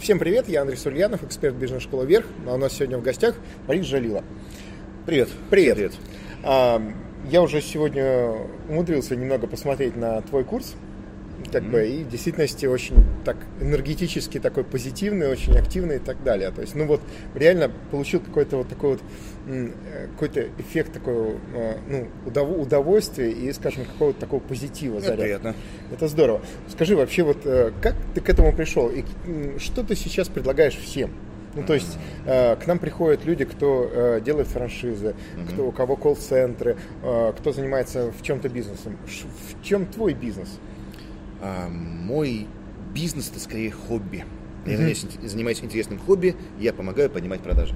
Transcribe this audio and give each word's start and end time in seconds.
Всем 0.00 0.18
привет, 0.18 0.48
я 0.48 0.62
Андрей 0.62 0.78
Сульянов, 0.78 1.22
эксперт 1.24 1.54
бизнес-школы 1.56 2.06
«Вверх», 2.06 2.24
а 2.46 2.54
у 2.54 2.56
нас 2.56 2.72
сегодня 2.72 2.96
в 2.96 3.02
гостях 3.02 3.34
Борис 3.66 3.84
Жалила. 3.84 4.24
Привет. 5.04 5.28
Привет. 5.50 5.76
Привет. 5.76 5.92
А, 6.42 6.82
я 7.30 7.42
уже 7.42 7.60
сегодня 7.60 8.32
умудрился 8.70 9.14
немного 9.14 9.46
посмотреть 9.46 9.96
на 9.96 10.22
твой 10.22 10.44
курс, 10.44 10.74
как 11.52 11.64
бы, 11.64 11.86
и 11.86 12.04
в 12.04 12.08
действительности 12.08 12.66
очень 12.66 13.04
так 13.24 13.36
энергетически 13.60 14.38
такой 14.38 14.64
позитивный, 14.64 15.28
очень 15.28 15.56
активный 15.56 15.96
и 15.96 15.98
так 15.98 16.22
далее. 16.22 16.50
То 16.50 16.60
есть, 16.60 16.74
ну 16.74 16.86
вот, 16.86 17.00
реально 17.34 17.70
получил 17.90 18.20
какой-то 18.20 18.58
вот 18.58 18.68
такой 18.68 18.90
вот 18.90 19.02
э, 19.46 19.70
какой-то 20.12 20.48
эффект 20.58 20.92
такой, 20.92 21.36
э, 21.54 21.76
ну, 21.88 22.08
удовольствия 22.60 23.30
и, 23.30 23.52
скажем, 23.52 23.84
какого-то 23.84 24.20
такого 24.20 24.40
позитива 24.40 24.98
Это 24.98 25.14
приятно. 25.14 25.54
Это 25.92 26.08
здорово. 26.08 26.40
Скажи 26.68 26.96
вообще, 26.96 27.22
вот 27.22 27.38
э, 27.44 27.72
как 27.82 27.94
ты 28.14 28.20
к 28.20 28.28
этому 28.28 28.52
пришел 28.52 28.90
и 28.90 29.04
что 29.58 29.82
ты 29.82 29.94
сейчас 29.96 30.28
предлагаешь 30.28 30.76
всем? 30.76 31.10
Ну, 31.54 31.64
то 31.64 31.74
есть 31.74 31.98
э, 32.26 32.56
к 32.56 32.66
нам 32.66 32.78
приходят 32.78 33.24
люди, 33.24 33.44
кто 33.44 33.88
э, 33.90 34.20
делает 34.20 34.46
франшизы, 34.46 35.06
mm-hmm. 35.06 35.52
кто, 35.52 35.66
у 35.66 35.72
кого 35.72 35.96
колл-центры, 35.96 36.76
э, 37.02 37.32
кто 37.36 37.52
занимается 37.52 38.12
в 38.12 38.22
чем-то 38.22 38.48
бизнесом. 38.48 38.96
Ш, 39.08 39.26
в 39.26 39.64
чем 39.64 39.86
твой 39.86 40.14
бизнес? 40.14 40.48
Мой 41.70 42.46
бизнес 42.94 43.30
это 43.30 43.40
скорее 43.40 43.70
хобби. 43.70 44.24
Я 44.66 44.74
mm-hmm. 44.74 45.26
занимаюсь 45.26 45.62
интересным 45.62 45.98
хобби, 45.98 46.36
я 46.58 46.72
помогаю 46.72 47.08
поднимать 47.08 47.40
продажи. 47.40 47.74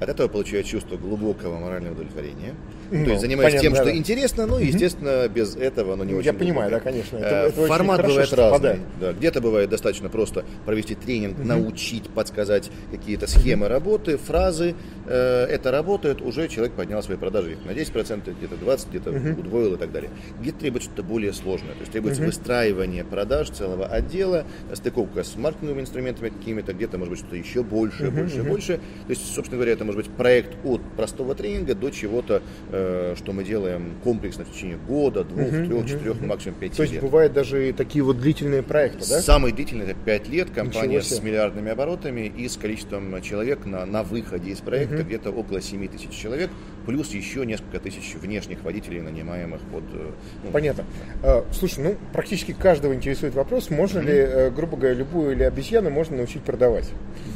От 0.00 0.08
этого 0.08 0.28
получаю 0.28 0.64
чувство 0.64 0.96
глубокого 0.96 1.58
морального 1.58 1.94
удовлетворения. 1.94 2.54
Ну, 2.94 3.04
То 3.06 3.10
есть 3.10 3.22
занимаюсь 3.22 3.54
понятно, 3.54 3.60
тем, 3.60 3.72
да, 3.72 3.76
что 3.76 3.84
да. 3.86 3.96
интересно, 3.96 4.46
ну, 4.46 4.58
естественно, 4.58 5.28
без 5.28 5.56
этого 5.56 5.94
оно 5.94 6.04
не 6.04 6.14
очень. 6.14 6.26
Я 6.26 6.32
понимаю, 6.32 6.70
да, 6.70 6.78
конечно. 6.78 7.16
Это, 7.16 7.26
это 7.26 7.62
э, 7.62 7.66
Формат 7.66 7.96
хорошо, 7.96 8.14
бывает 8.14 8.32
разный. 8.32 8.78
Да. 9.00 9.12
Где-то 9.12 9.40
бывает 9.40 9.70
достаточно 9.70 10.08
просто 10.08 10.44
провести 10.64 10.94
тренинг, 10.94 11.38
угу. 11.38 11.48
научить, 11.48 12.08
подсказать 12.10 12.70
какие-то 12.92 13.26
схемы 13.26 13.66
работы, 13.66 14.16
фразы. 14.16 14.76
Э, 15.06 15.44
это 15.46 15.72
работает, 15.72 16.22
уже 16.22 16.46
человек 16.46 16.74
поднял 16.74 17.02
свои 17.02 17.16
продажи 17.16 17.58
на 17.64 17.72
10%, 17.72 18.32
где-то 18.38 18.54
20%, 18.54 18.88
где-то 18.90 19.10
угу. 19.10 19.40
удвоил 19.40 19.74
и 19.74 19.76
так 19.76 19.90
далее. 19.90 20.10
Где-то 20.40 20.60
требуется 20.60 20.88
что-то 20.90 21.02
более 21.02 21.32
сложное. 21.32 21.72
То 21.72 21.80
есть 21.80 21.90
требуется 21.90 22.22
угу. 22.22 22.26
выстраивание 22.26 23.04
продаж 23.04 23.50
целого 23.50 23.86
отдела, 23.86 24.44
стыковка 24.72 25.24
с 25.24 25.34
маркетинговыми 25.34 25.80
инструментами 25.80 26.28
какими-то, 26.28 26.72
где-то, 26.72 26.98
может 26.98 27.10
быть, 27.10 27.18
что-то 27.18 27.36
еще 27.36 27.64
больше, 27.64 28.06
угу, 28.06 28.18
больше, 28.18 28.40
угу. 28.42 28.50
больше. 28.50 28.76
То 28.76 29.10
есть, 29.10 29.34
собственно 29.34 29.56
говоря, 29.56 29.72
это 29.72 29.84
может 29.84 30.00
быть 30.00 30.10
проект 30.16 30.54
от 30.64 30.80
простого 30.96 31.34
тренинга 31.34 31.74
до 31.74 31.90
чего-то 31.90 32.40
Э, 32.70 32.83
что 33.16 33.32
мы 33.32 33.44
делаем 33.44 33.94
комплексно 34.02 34.44
в 34.44 34.52
течение 34.52 34.76
года, 34.76 35.24
двух, 35.24 35.48
uh-huh, 35.48 35.66
трех, 35.66 35.84
uh-huh, 35.84 35.88
четырех, 35.88 36.16
uh-huh. 36.16 36.26
максимум 36.26 36.58
пяти 36.58 36.70
лет. 36.70 36.76
То 36.76 36.82
есть 36.82 37.00
бывают 37.00 37.32
даже 37.32 37.72
такие 37.72 38.04
вот 38.04 38.18
длительные 38.18 38.62
проекты, 38.62 39.00
да? 39.08 39.20
Самый 39.20 39.52
длительный 39.52 39.86
это 39.86 39.94
пять 39.94 40.28
лет, 40.28 40.50
компания 40.50 41.02
с 41.02 41.22
миллиардными 41.22 41.70
оборотами 41.70 42.32
и 42.36 42.48
с 42.48 42.56
количеством 42.56 43.20
человек 43.22 43.66
на, 43.66 43.84
на 43.86 44.02
выходе 44.02 44.50
из 44.50 44.58
проекта 44.58 44.96
uh-huh. 44.96 45.04
где-то 45.04 45.30
около 45.30 45.60
7 45.60 45.88
тысяч 45.88 46.10
человек, 46.10 46.50
плюс 46.86 47.10
еще 47.10 47.44
несколько 47.46 47.80
тысяч 47.80 48.14
внешних 48.14 48.62
водителей, 48.62 49.00
нанимаемых 49.00 49.60
под... 49.72 49.84
Э, 49.92 50.10
ну, 50.44 50.50
Понятно. 50.50 50.84
А, 51.22 51.44
слушай, 51.52 51.82
ну 51.82 51.96
практически 52.12 52.52
каждого 52.52 52.94
интересует 52.94 53.34
вопрос, 53.34 53.70
можно 53.70 54.00
uh-huh. 54.00 54.06
ли, 54.06 54.12
э, 54.12 54.50
грубо 54.50 54.76
говоря, 54.76 54.94
любую 54.94 55.32
или 55.32 55.42
обезьяну 55.42 55.90
можно 55.90 56.16
научить 56.16 56.42
продавать? 56.42 56.90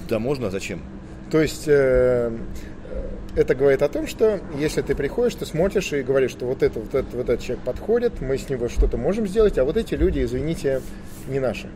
Да 0.09 0.19
можно, 0.19 0.49
а 0.49 0.51
зачем? 0.51 0.81
То 1.31 1.43
есть 1.43 1.69
это 3.37 3.55
говорит 3.55 3.83
о 3.83 3.89
том, 3.89 4.07
что 4.07 4.41
если 4.57 4.83
ты 4.83 4.95
приходишь, 4.95 5.35
ты 5.35 5.47
смотришь 5.47 5.93
и 5.93 6.03
говоришь, 6.03 6.33
что 6.33 6.47
вот 6.47 6.63
это, 6.63 6.81
вот 6.81 6.95
это, 6.95 7.17
вот 7.17 7.29
этот 7.29 7.45
человек 7.45 7.65
подходит, 7.65 8.21
мы 8.21 8.39
с 8.39 8.49
него 8.49 8.69
что-то 8.69 8.97
можем 8.97 9.27
сделать, 9.27 9.59
а 9.59 9.65
вот 9.65 9.77
эти 9.77 9.95
люди, 9.95 10.23
извините, 10.23 10.81
не 11.29 11.41
наши. 11.41 11.69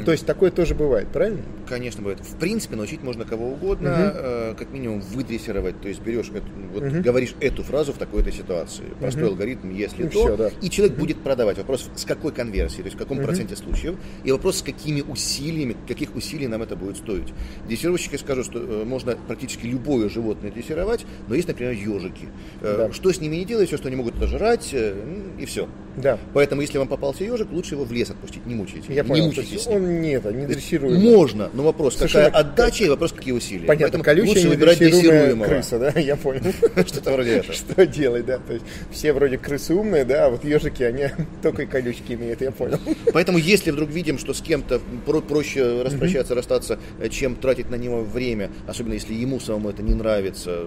Mm. 0.00 0.04
То 0.04 0.12
есть 0.12 0.26
такое 0.26 0.50
тоже 0.50 0.74
бывает, 0.74 1.08
правильно? 1.08 1.42
Конечно, 1.68 2.02
бывает. 2.02 2.20
В 2.20 2.36
принципе, 2.36 2.76
научить 2.76 3.02
можно 3.02 3.24
кого 3.24 3.48
угодно, 3.48 3.88
uh-huh. 3.88 4.52
э, 4.52 4.54
как 4.58 4.70
минимум 4.70 5.00
выдрессировать. 5.00 5.80
То 5.80 5.88
есть 5.88 6.00
берешь, 6.00 6.30
эту, 6.30 6.46
вот 6.72 6.82
uh-huh. 6.82 7.02
говоришь 7.02 7.34
эту 7.40 7.62
фразу 7.62 7.92
в 7.92 7.98
такой-то 7.98 8.32
ситуации. 8.32 8.84
Простой 9.00 9.24
uh-huh. 9.24 9.28
алгоритм, 9.28 9.70
если 9.70 10.06
и 10.06 10.08
то, 10.08 10.26
все, 10.26 10.36
да. 10.36 10.50
и 10.62 10.70
человек 10.70 10.96
uh-huh. 10.96 11.00
будет 11.00 11.18
продавать. 11.18 11.58
Вопрос, 11.58 11.90
с 11.94 12.04
какой 12.04 12.32
конверсией, 12.32 12.82
то 12.82 12.86
есть 12.86 12.96
в 12.96 12.98
каком 12.98 13.18
uh-huh. 13.18 13.24
проценте 13.24 13.56
случаев, 13.56 13.96
и 14.24 14.32
вопрос, 14.32 14.58
с 14.58 14.62
какими 14.62 15.02
усилиями, 15.02 15.76
каких 15.86 16.14
усилий 16.16 16.46
нам 16.46 16.62
это 16.62 16.76
будет 16.76 16.96
стоить. 16.96 17.32
Дрессировщики 17.66 18.16
скажут, 18.16 18.46
что 18.46 18.58
э, 18.58 18.84
можно 18.84 19.16
практически 19.26 19.66
любое 19.66 20.08
животное 20.08 20.50
дрессировать, 20.50 21.04
но 21.28 21.34
есть, 21.34 21.48
например, 21.48 21.72
ежики. 21.72 22.28
Э, 22.60 22.88
да. 22.88 22.92
Что 22.92 23.12
с 23.12 23.20
ними 23.20 23.36
не 23.36 23.44
делать, 23.44 23.68
все, 23.68 23.76
что 23.76 23.88
они 23.88 23.96
могут 23.96 24.14
жрать, 24.22 24.70
э, 24.72 24.94
и 25.38 25.44
все. 25.46 25.68
Да. 25.96 26.18
Поэтому, 26.32 26.60
если 26.62 26.78
вам 26.78 26.88
попался 26.88 27.24
ежик, 27.24 27.50
лучше 27.50 27.74
его 27.74 27.84
в 27.84 27.92
лес 27.92 28.10
отпустить, 28.10 28.46
не 28.46 28.54
мучайте. 28.54 28.92
Я 28.92 29.02
не 29.02 29.08
понял, 29.08 29.26
мучайтесь. 29.26 29.66
Он 29.66 29.87
не, 29.88 30.12
это, 30.12 30.32
не 30.32 30.46
дрессируемый. 30.46 30.98
Можно, 31.00 31.50
но 31.52 31.62
вопрос, 31.62 31.96
Совершенно... 31.96 32.26
какая 32.26 32.42
отдача 32.42 32.84
и 32.84 32.88
вопрос, 32.88 33.12
какие 33.12 33.32
усилия. 33.32 33.66
Понятно, 33.66 34.02
колючая 34.02 34.28
лучше 34.28 34.48
выбирать 34.48 34.78
дрессируемого. 34.78 35.46
крыса, 35.46 35.78
да, 35.78 36.00
я 36.00 36.16
понял. 36.16 36.42
Что-то 36.86 37.12
вроде 37.12 37.36
этого. 37.36 37.54
Что 37.54 37.86
делать, 37.86 38.26
да, 38.26 38.38
то 38.38 38.52
есть 38.52 38.64
все 38.90 39.12
вроде 39.12 39.38
крысы 39.38 39.74
умные, 39.74 40.04
да, 40.04 40.26
а 40.26 40.30
вот 40.30 40.44
ежики, 40.44 40.82
они 40.82 41.08
только 41.42 41.62
и 41.62 41.66
колючки 41.66 42.12
имеют, 42.12 42.40
я 42.40 42.50
понял. 42.50 42.78
Поэтому, 43.12 43.38
если 43.38 43.70
вдруг 43.70 43.90
видим, 43.90 44.18
что 44.18 44.34
с 44.34 44.40
кем-то 44.40 44.80
проще 45.28 45.82
распрощаться, 45.82 46.34
расстаться, 46.34 46.78
чем 47.10 47.36
тратить 47.36 47.70
на 47.70 47.76
него 47.76 48.02
время, 48.02 48.50
особенно 48.66 48.94
если 48.94 49.14
ему 49.14 49.40
самому 49.40 49.70
это 49.70 49.82
не 49.82 49.94
нравится, 49.94 50.66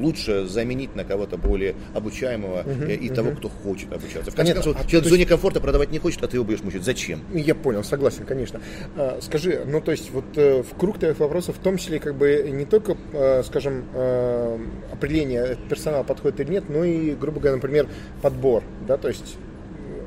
лучше 0.00 0.46
заменить 0.46 0.96
на 0.96 1.04
кого-то 1.04 1.36
более 1.36 1.74
обучаемого 1.94 2.62
uh-huh, 2.62 2.96
и 2.96 3.08
uh-huh. 3.08 3.14
того, 3.14 3.30
кто 3.32 3.48
хочет 3.48 3.92
обучаться. 3.92 4.30
В 4.30 4.34
конце 4.34 4.54
концов, 4.54 4.76
а, 4.78 4.84
человек 4.84 5.06
в 5.06 5.10
зоне 5.10 5.26
комфорта 5.26 5.60
продавать 5.60 5.90
не 5.90 5.98
хочет, 5.98 6.22
а 6.22 6.28
ты 6.28 6.36
его 6.36 6.44
будешь 6.44 6.62
мучить. 6.62 6.82
Зачем? 6.82 7.20
Я 7.32 7.54
понял, 7.54 7.84
согласен, 7.84 8.24
конечно. 8.24 8.60
А, 8.96 9.18
скажи, 9.20 9.62
ну 9.66 9.80
то 9.80 9.90
есть 9.92 10.10
вот 10.10 10.24
э, 10.36 10.62
в 10.62 10.78
круг 10.78 10.98
твоих 10.98 11.18
вопросов 11.18 11.56
в 11.56 11.60
том 11.60 11.76
числе 11.76 11.98
как 12.00 12.14
бы 12.14 12.48
не 12.50 12.64
только, 12.64 12.96
э, 13.12 13.42
скажем, 13.44 13.84
определение 14.92 15.56
персонала 15.68 16.02
подходит 16.02 16.40
или 16.40 16.52
нет, 16.52 16.64
но 16.68 16.84
и, 16.84 17.14
грубо 17.14 17.40
говоря, 17.40 17.56
например, 17.56 17.88
подбор, 18.22 18.62
да, 18.86 18.96
то 18.96 19.08
есть 19.08 19.36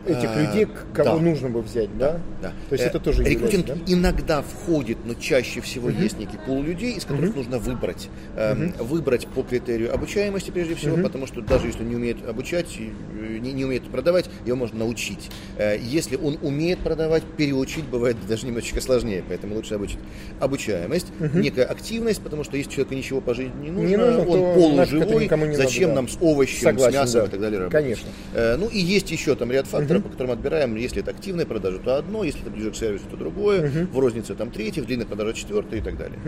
этих 0.06 0.30
а, 0.30 0.42
людей, 0.42 0.68
кого 0.94 1.18
да. 1.18 1.22
нужно 1.22 1.50
бы 1.50 1.62
взять, 1.62 1.96
да? 1.98 2.20
Да. 2.42 2.50
То 2.70 2.74
есть 2.74 2.84
э, 2.84 2.88
это 2.88 3.00
тоже 3.00 3.24
Рекрутинг 3.24 3.66
да? 3.66 3.78
иногда 3.88 4.42
входит, 4.42 4.98
но 5.06 5.14
чаще 5.14 5.62
всего 5.62 5.90
uh-huh. 5.90 6.02
есть 6.02 6.20
некий 6.20 6.38
пул 6.38 6.62
людей, 6.62 6.94
из 6.94 7.06
которых 7.06 7.32
uh-huh. 7.32 7.38
нужно 7.38 7.60
выбрать. 7.60 8.10
Э, 8.36 8.54
uh-huh. 8.54 8.84
Выбрать 8.84 9.28
по 9.28 9.44
критерию 9.44 9.94
обучаемости 9.94 10.52
прежде 10.52 10.76
всего, 10.76 10.98
uh-huh. 10.98 11.04
потому 11.04 11.28
что 11.28 11.42
даже 11.42 11.68
если 11.68 11.84
не 11.84 11.96
умеет 11.96 12.28
обучать, 12.28 12.68
э, 12.78 13.38
не, 13.40 13.54
не 13.54 13.66
умеет 13.66 13.84
продавать, 13.84 14.30
его 14.46 14.58
можно 14.58 14.80
научить. 14.80 15.30
Э, 15.58 15.78
если 15.80 16.18
он 16.18 16.38
умеет 16.42 16.80
продавать, 16.80 17.24
переучить 17.38 17.86
бывает 17.86 18.18
даже 18.28 18.46
немножечко 18.46 18.82
сложнее, 18.82 19.24
поэтому 19.28 19.56
лучше 19.56 19.76
обучить. 19.76 20.00
Обучаемость, 20.40 21.08
uh-huh. 21.20 21.40
некая 21.40 21.66
активность, 21.66 22.22
потому 22.22 22.44
что 22.44 22.58
если 22.58 22.72
человеку 22.72 22.96
ничего 22.96 23.22
по 23.22 23.34
жизни 23.34 23.54
не 23.64 23.72
нужно, 23.72 23.88
не 23.88 23.98
нужно 23.98 24.22
он 24.22 24.54
полуживой, 24.56 25.56
зачем 25.56 25.90
надо, 25.90 26.02
нам 26.02 26.10
с 26.10 26.18
овощем, 26.20 26.64
Согласен, 26.64 26.92
с 26.92 26.96
мясом 26.96 27.22
да. 27.22 27.28
и 27.28 27.30
так 27.30 27.40
далее 27.40 27.60
работать. 27.60 27.82
Конечно. 27.82 28.10
Э, 28.34 28.56
ну 28.58 28.68
и 28.68 28.80
есть 28.80 29.12
еще 29.12 29.36
там 29.36 29.52
ряд 29.52 29.68
факторов, 29.68 29.93
uh-huh. 30.00 30.04
по 30.04 30.10
которым 30.10 30.32
отбираем, 30.32 30.76
если 30.76 31.02
это 31.02 31.12
активные 31.12 31.46
продажи, 31.46 31.80
то 31.80 31.98
одно, 31.98 32.24
если 32.24 32.42
это 32.42 32.50
ближе 32.50 32.72
к 32.72 32.76
сервису, 32.76 33.06
то 33.10 33.18
другое, 33.18 33.88
в 33.92 34.00
рознице 34.00 34.36
там 34.36 34.52
третье, 34.52 34.82
в 34.82 34.86
длинных 34.86 35.08
продажах 35.08 35.36
четвертое 35.36 35.80
и 35.80 35.82
так 35.82 35.98
далее. 35.98 36.20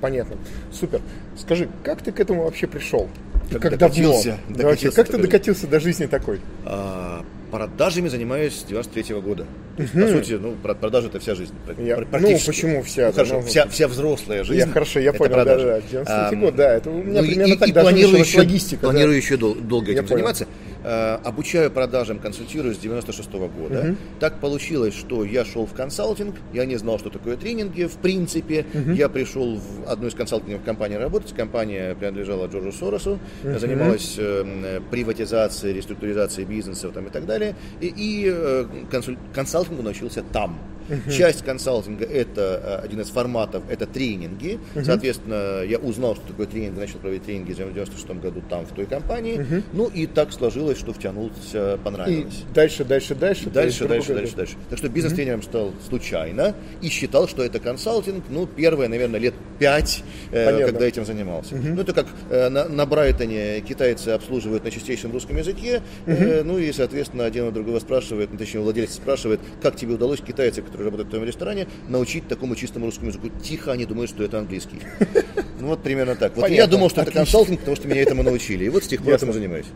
Понятно. 0.00 0.36
Супер. 0.70 1.00
Скажи, 1.36 1.68
как 1.82 2.02
ты 2.02 2.12
к 2.12 2.20
этому 2.20 2.44
вообще 2.44 2.66
пришел? 2.66 3.08
Как, 3.50 3.62
как 3.62 3.72
докатился, 3.72 4.38
давно? 4.48 4.62
Докатился, 4.62 4.96
как 4.96 5.08
ты 5.08 5.18
докатился 5.18 5.66
до 5.66 5.80
жизни 5.80 6.06
такой? 6.06 6.40
А, 6.64 7.24
продажами 7.50 8.08
занимаюсь 8.08 8.54
с 8.54 8.64
93 8.64 9.14
года. 9.20 9.46
То 9.76 9.82
есть, 9.82 9.94
по 9.94 10.06
сути, 10.08 10.32
ну, 10.32 10.54
продажи 10.62 11.08
это 11.08 11.20
вся 11.20 11.34
жизнь. 11.34 11.54
Я, 11.78 11.98
ну, 11.98 12.38
почему 12.46 12.82
вся? 12.82 13.06
Ну, 13.06 13.12
хорошо, 13.12 13.34
ну, 13.34 13.42
вся, 13.42 13.66
вся 13.68 13.88
взрослая 13.88 14.44
жизнь. 14.44 14.60
Я, 14.60 14.66
хорошо, 14.66 15.00
я 15.00 15.12
понял, 15.12 15.36
да, 15.36 15.44
да. 15.44 15.80
93 15.80 16.04
а, 16.06 16.32
год, 16.34 16.56
да, 16.56 16.74
это 16.74 16.90
у 16.90 17.02
меня 17.02 17.22
ну, 17.22 17.28
примерно 17.28 17.52
и, 17.52 17.56
так 17.56 17.68
и 17.68 17.72
даже 17.72 17.88
планирую 17.88 18.18
еще, 18.18 18.38
логистика. 18.38 18.80
Планирую 18.82 19.12
да. 19.12 19.16
еще 19.16 19.36
дол- 19.36 19.54
долго 19.54 19.92
этим 19.92 20.02
я 20.02 20.08
заниматься. 20.08 20.44
Понял. 20.46 20.56
Э, 20.58 20.73
обучаю 20.84 21.70
продажам, 21.70 22.18
консультирую 22.18 22.74
с 22.74 22.78
96 22.78 23.30
-го 23.30 23.48
года. 23.48 23.74
Uh-huh. 23.74 23.96
Так 24.20 24.40
получилось, 24.40 24.94
что 24.94 25.24
я 25.24 25.44
шел 25.44 25.66
в 25.66 25.72
консалтинг, 25.72 26.36
я 26.52 26.66
не 26.66 26.76
знал, 26.76 26.98
что 26.98 27.10
такое 27.10 27.36
тренинги. 27.36 27.84
В 27.84 27.96
принципе, 27.96 28.66
uh-huh. 28.72 28.94
я 28.94 29.08
пришел 29.08 29.56
в 29.56 29.90
одну 29.90 30.08
из 30.08 30.14
консалтинговых 30.14 30.64
компаний 30.64 30.96
работать. 30.96 31.32
Компания 31.34 31.94
принадлежала 31.94 32.46
Джорджу 32.46 32.72
Соросу, 32.72 33.18
uh-huh. 33.42 33.58
занималась 33.58 34.16
э, 34.18 34.80
приватизацией, 34.90 35.74
реструктуризацией 35.74 36.46
бизнесов 36.46 36.92
там, 36.92 37.06
и 37.06 37.10
так 37.10 37.26
далее. 37.26 37.56
И, 37.80 37.86
и 37.86 38.28
э, 38.28 38.66
консуль... 38.90 39.16
консалтингу 39.34 39.82
научился 39.82 40.22
там. 40.32 40.58
Uh-huh. 40.88 41.12
Часть 41.12 41.44
консалтинга 41.44 42.04
это 42.04 42.80
один 42.82 43.00
из 43.00 43.08
форматов, 43.08 43.62
это 43.68 43.86
тренинги. 43.86 44.58
Uh-huh. 44.74 44.84
Соответственно, 44.84 45.62
я 45.64 45.78
узнал, 45.78 46.16
что 46.16 46.26
такое 46.26 46.46
тренинг, 46.46 46.78
начал 46.78 46.98
проводить 46.98 47.24
тренинги 47.24 47.52
в 47.52 47.56
96 47.56 48.06
году 48.20 48.42
там, 48.48 48.66
в 48.66 48.72
той 48.72 48.86
компании. 48.86 49.38
Uh-huh. 49.38 49.62
Ну 49.72 49.88
и 49.88 50.06
так 50.06 50.32
сложилось, 50.32 50.78
что 50.78 50.92
втянулся, 50.92 51.78
понравилось. 51.82 52.44
И 52.50 52.54
дальше, 52.54 52.84
дальше, 52.84 53.14
дальше. 53.14 53.50
Дальше, 53.50 53.86
дальше, 53.86 53.88
дальше, 53.88 54.14
дальше, 54.14 54.36
дальше. 54.36 54.54
Так 54.70 54.78
что 54.78 54.88
бизнес-тренером 54.88 55.42
стал 55.42 55.72
случайно 55.88 56.54
и 56.80 56.88
считал, 56.88 57.28
что 57.28 57.42
это 57.42 57.58
консалтинг, 57.58 58.24
ну, 58.28 58.46
первые, 58.46 58.88
наверное, 58.88 59.20
лет 59.20 59.34
пять, 59.58 60.02
э, 60.32 60.66
когда 60.66 60.86
этим 60.86 61.04
занимался. 61.04 61.54
Ну, 61.54 61.80
это 61.80 61.92
как 61.92 62.06
э, 62.30 62.48
на, 62.48 62.68
на 62.68 62.86
Брайтоне 62.86 63.60
китайцы 63.60 64.10
обслуживают 64.10 64.64
на 64.64 64.70
чистейшем 64.70 65.12
русском 65.12 65.36
языке, 65.36 65.82
э, 66.06 66.42
ну 66.42 66.58
и, 66.58 66.72
соответственно, 66.72 67.24
один 67.24 67.44
у 67.44 67.50
другого 67.50 67.78
спрашивает, 67.80 68.30
ну, 68.32 68.38
точнее, 68.38 68.60
владелец 68.60 68.94
спрашивает, 68.94 69.40
как 69.62 69.76
тебе 69.76 69.94
удалось 69.94 70.20
китайцы, 70.20 70.62
которые 70.74 70.86
работают 70.86 71.06
в 71.08 71.10
твоем 71.10 71.26
ресторане, 71.26 71.68
научить 71.88 72.26
такому 72.26 72.56
чистому 72.56 72.86
русскому 72.86 73.08
языку. 73.10 73.28
Тихо, 73.42 73.72
они 73.72 73.86
думают, 73.86 74.10
что 74.10 74.24
это 74.24 74.38
английский. 74.38 74.80
Ну 75.60 75.68
вот 75.68 75.82
примерно 75.82 76.14
так. 76.16 76.32
Вот 76.34 76.42
Понятно. 76.42 76.60
я 76.62 76.66
думал, 76.66 76.90
что 76.90 77.00
это 77.00 77.10
Отлично. 77.10 77.20
консалтинг, 77.24 77.60
потому 77.60 77.76
что 77.76 77.88
меня 77.88 78.02
этому 78.02 78.22
научили. 78.24 78.64
И 78.64 78.68
вот 78.68 78.84
с 78.84 78.88
тех 78.88 79.00
пор 79.00 79.12
Ясно. 79.12 79.26
этим 79.26 79.34
занимаюсь. 79.34 79.66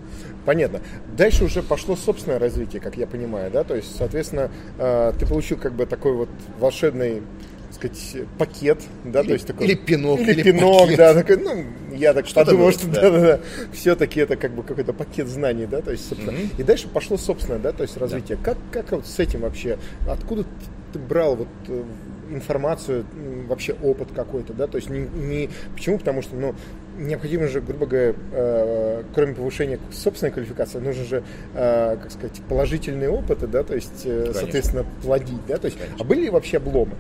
Понятно. 0.44 0.80
Дальше 1.16 1.44
уже 1.44 1.62
пошло 1.62 1.94
собственное 1.96 2.38
развитие, 2.38 2.82
как 2.82 2.96
я 2.96 3.06
понимаю, 3.06 3.50
да? 3.50 3.62
То 3.64 3.74
есть, 3.76 3.96
соответственно, 3.96 4.50
э, 4.78 5.12
ты 5.18 5.24
получил 5.24 5.56
как 5.56 5.72
бы 5.74 5.86
такой 5.86 6.12
вот 6.14 6.28
волшебный 6.58 7.22
так 7.68 7.74
сказать, 7.74 8.26
пакет, 8.38 8.82
да, 9.04 9.20
Или- 9.20 9.28
то 9.28 9.32
есть 9.34 9.46
такой... 9.46 9.66
или 9.66 9.74
пинок, 9.76 10.20
или, 10.20 10.32
или 10.32 10.42
пинок, 10.42 10.80
пакет. 10.80 10.96
да, 10.98 11.14
такой, 11.14 11.36
ну, 11.36 11.64
я 11.94 12.12
так 12.12 12.26
Что-то 12.26 12.46
подумал, 12.46 12.64
было, 12.66 12.72
что 12.72 12.86
да. 12.88 13.00
да, 13.02 13.10
да, 13.10 13.20
да, 13.20 13.40
все-таки 13.72 14.20
это 14.20 14.36
как 14.36 14.52
бы 14.54 14.62
какой-то 14.62 14.92
пакет 14.92 15.28
знаний, 15.28 15.66
да, 15.66 15.80
то 15.80 15.92
есть, 15.92 16.08
собственно, 16.08 16.32
Мгм. 16.32 16.50
и 16.58 16.62
дальше 16.62 16.88
пошло 16.88 17.16
собственное, 17.18 17.58
да, 17.60 17.72
то 17.72 17.82
есть 17.82 17.96
развитие. 17.98 18.38
Как, 18.42 18.56
как 18.72 18.90
вот 18.92 19.06
с 19.06 19.18
этим 19.18 19.40
вообще, 19.40 19.78
откуда 20.08 20.44
ты- 20.92 20.98
брал 20.98 21.36
вот 21.36 21.48
э, 21.68 21.82
информацию, 22.30 23.04
вообще 23.48 23.74
опыт 23.82 24.08
какой-то, 24.14 24.52
да, 24.52 24.66
то 24.66 24.76
есть 24.76 24.90
не, 24.90 25.00
не- 25.00 25.50
почему, 25.74 25.98
потому 25.98 26.22
что, 26.22 26.36
ну, 26.36 26.54
необходимо 26.98 27.46
же, 27.48 27.60
грубо 27.60 27.86
говоря, 27.86 28.14
э, 28.32 29.02
кроме 29.14 29.34
повышения 29.34 29.78
собственной 29.92 30.32
квалификации, 30.32 30.78
нужно 30.78 31.04
же, 31.04 31.22
э, 31.54 31.96
как 32.02 32.10
сказать, 32.10 32.40
положительные 32.48 33.10
опыты, 33.10 33.46
да, 33.46 33.62
то 33.62 33.74
есть, 33.74 34.02
э, 34.04 34.20
Конечно. 34.22 34.34
соответственно, 34.34 34.86
плодить, 35.02 35.46
да, 35.46 35.56
то 35.58 35.66
есть, 35.66 35.78
Конечно. 35.78 35.96
а 36.00 36.04
были 36.04 36.22
ли 36.22 36.30
вообще 36.30 36.56
обломы? 36.58 36.92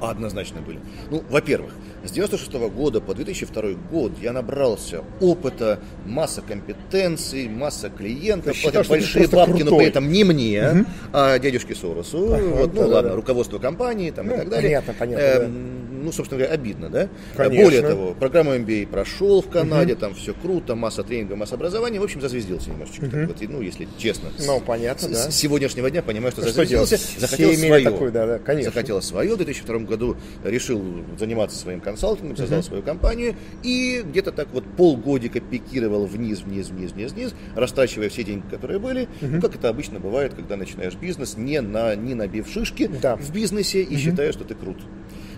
Однозначно 0.00 0.60
были. 0.60 0.80
Ну, 1.10 1.22
во-первых, 1.30 1.72
с 2.04 2.10
96 2.10 2.52
года 2.70 3.00
по 3.00 3.14
2002 3.14 3.62
год 3.90 4.12
я 4.20 4.32
набрался 4.32 5.02
опыта, 5.20 5.80
масса 6.06 6.42
компетенций, 6.42 7.48
масса 7.48 7.90
клиентов, 7.90 8.54
считал, 8.56 8.72
платят 8.84 8.88
большие 8.90 9.28
бабки, 9.28 9.50
но 9.62 9.70
крутой. 9.70 9.78
при 9.78 9.86
этом 9.86 10.12
не 10.12 10.24
мне, 10.24 10.84
а 11.12 11.38
дядюшке 11.38 11.74
Соросу. 11.74 12.34
Ага, 12.34 12.42
Вот, 12.44 12.74
ну 12.74 12.80
да-да-да. 12.80 12.94
ладно, 12.94 13.14
руководство 13.16 13.58
компании 13.58 14.10
там, 14.10 14.26
Ну, 14.26 14.34
и 14.34 14.38
так 14.38 14.48
далее. 14.48 14.68
понятно, 14.70 14.94
понятно, 14.98 15.22
Эм, 15.24 15.84
Ну, 16.04 16.12
собственно 16.12 16.38
говоря, 16.40 16.52
обидно, 16.54 16.90
да? 16.90 17.08
Конечно. 17.34 17.64
Более 17.64 17.80
того, 17.80 18.12
программу 18.14 18.54
MBA 18.54 18.86
прошел 18.88 19.40
в 19.40 19.48
Канаде, 19.48 19.94
там 19.94 20.14
все 20.14 20.34
круто, 20.34 20.74
масса 20.74 21.02
тренинга, 21.02 21.34
масса 21.34 21.54
образования. 21.54 21.98
В 21.98 22.02
общем, 22.04 22.20
зазвездился 22.20 22.68
немножечко. 22.68 23.06
так 23.08 23.26
вот, 23.28 23.36
ну, 23.48 23.62
если 23.62 23.88
честно. 23.96 24.28
Ну, 24.46 24.60
понятно, 24.60 25.08
с- 25.08 25.10
да. 25.24 25.30
С 25.30 25.34
сегодняшнего 25.34 25.90
дня 25.90 26.02
понимаю, 26.02 26.32
что 26.32 26.42
Что 26.42 26.50
зазвездился. 26.52 26.98
Захотел 27.18 27.54
свое. 27.54 27.84
такую, 27.84 28.12
да, 28.12 28.26
да, 28.26 28.38
конечно. 28.38 28.70
Захотел 28.70 29.00
свое. 29.00 29.32
В 29.32 29.36
2002 29.38 29.78
году 29.86 30.16
решил 30.44 30.82
заниматься 31.18 31.56
своим 31.56 31.80
консалтингом, 31.94 32.36
создал 32.36 32.62
свою 32.62 32.82
компанию. 32.82 33.36
И 33.62 34.02
где-то 34.04 34.32
так 34.32 34.48
вот 34.52 34.64
полгодика 34.76 35.40
пикировал 35.40 36.06
вниз, 36.06 36.40
вниз, 36.42 36.68
вниз, 36.68 36.92
вниз, 36.92 37.12
вниз, 37.12 37.34
растрачивая 37.54 38.08
все 38.08 38.24
деньги, 38.24 38.44
которые 38.50 38.78
были. 38.80 39.08
Ну, 39.20 39.40
как 39.40 39.54
это 39.54 39.68
обычно 39.68 40.00
бывает, 40.00 40.34
когда 40.34 40.56
начинаешь 40.56 40.94
бизнес, 40.94 41.36
не, 41.36 41.60
на, 41.60 41.94
не 41.94 42.14
набив 42.14 42.48
шишки 42.48 42.90
Да. 43.00 43.16
в 43.16 43.32
бизнесе 43.32 43.82
и 43.82 43.96
считаешь, 43.96 44.34
что 44.34 44.44
ты 44.44 44.54
крут. 44.54 44.78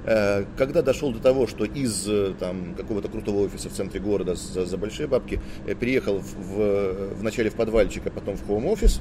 Э, 0.05 0.44
Когда 0.56 0.82
дошел 0.82 1.12
до 1.12 1.19
того, 1.19 1.47
что 1.47 1.64
из 1.64 2.06
э, 2.08 2.32
там, 2.38 2.75
какого-то 2.76 3.08
крутого 3.08 3.41
офиса 3.44 3.69
в 3.69 3.73
центре 3.73 4.00
города 4.00 4.35
за, 4.35 4.64
за 4.64 4.76
большие 4.79 5.08
бабки 5.08 5.41
э, 5.67 5.75
переехал 5.75 6.19
в, 6.20 6.35
в, 6.37 7.14
вначале 7.17 7.50
в 7.50 7.55
подвальчик, 7.55 8.06
а 8.06 8.11
потом 8.11 8.37
в 8.37 8.47
хоум-офис, 8.47 9.00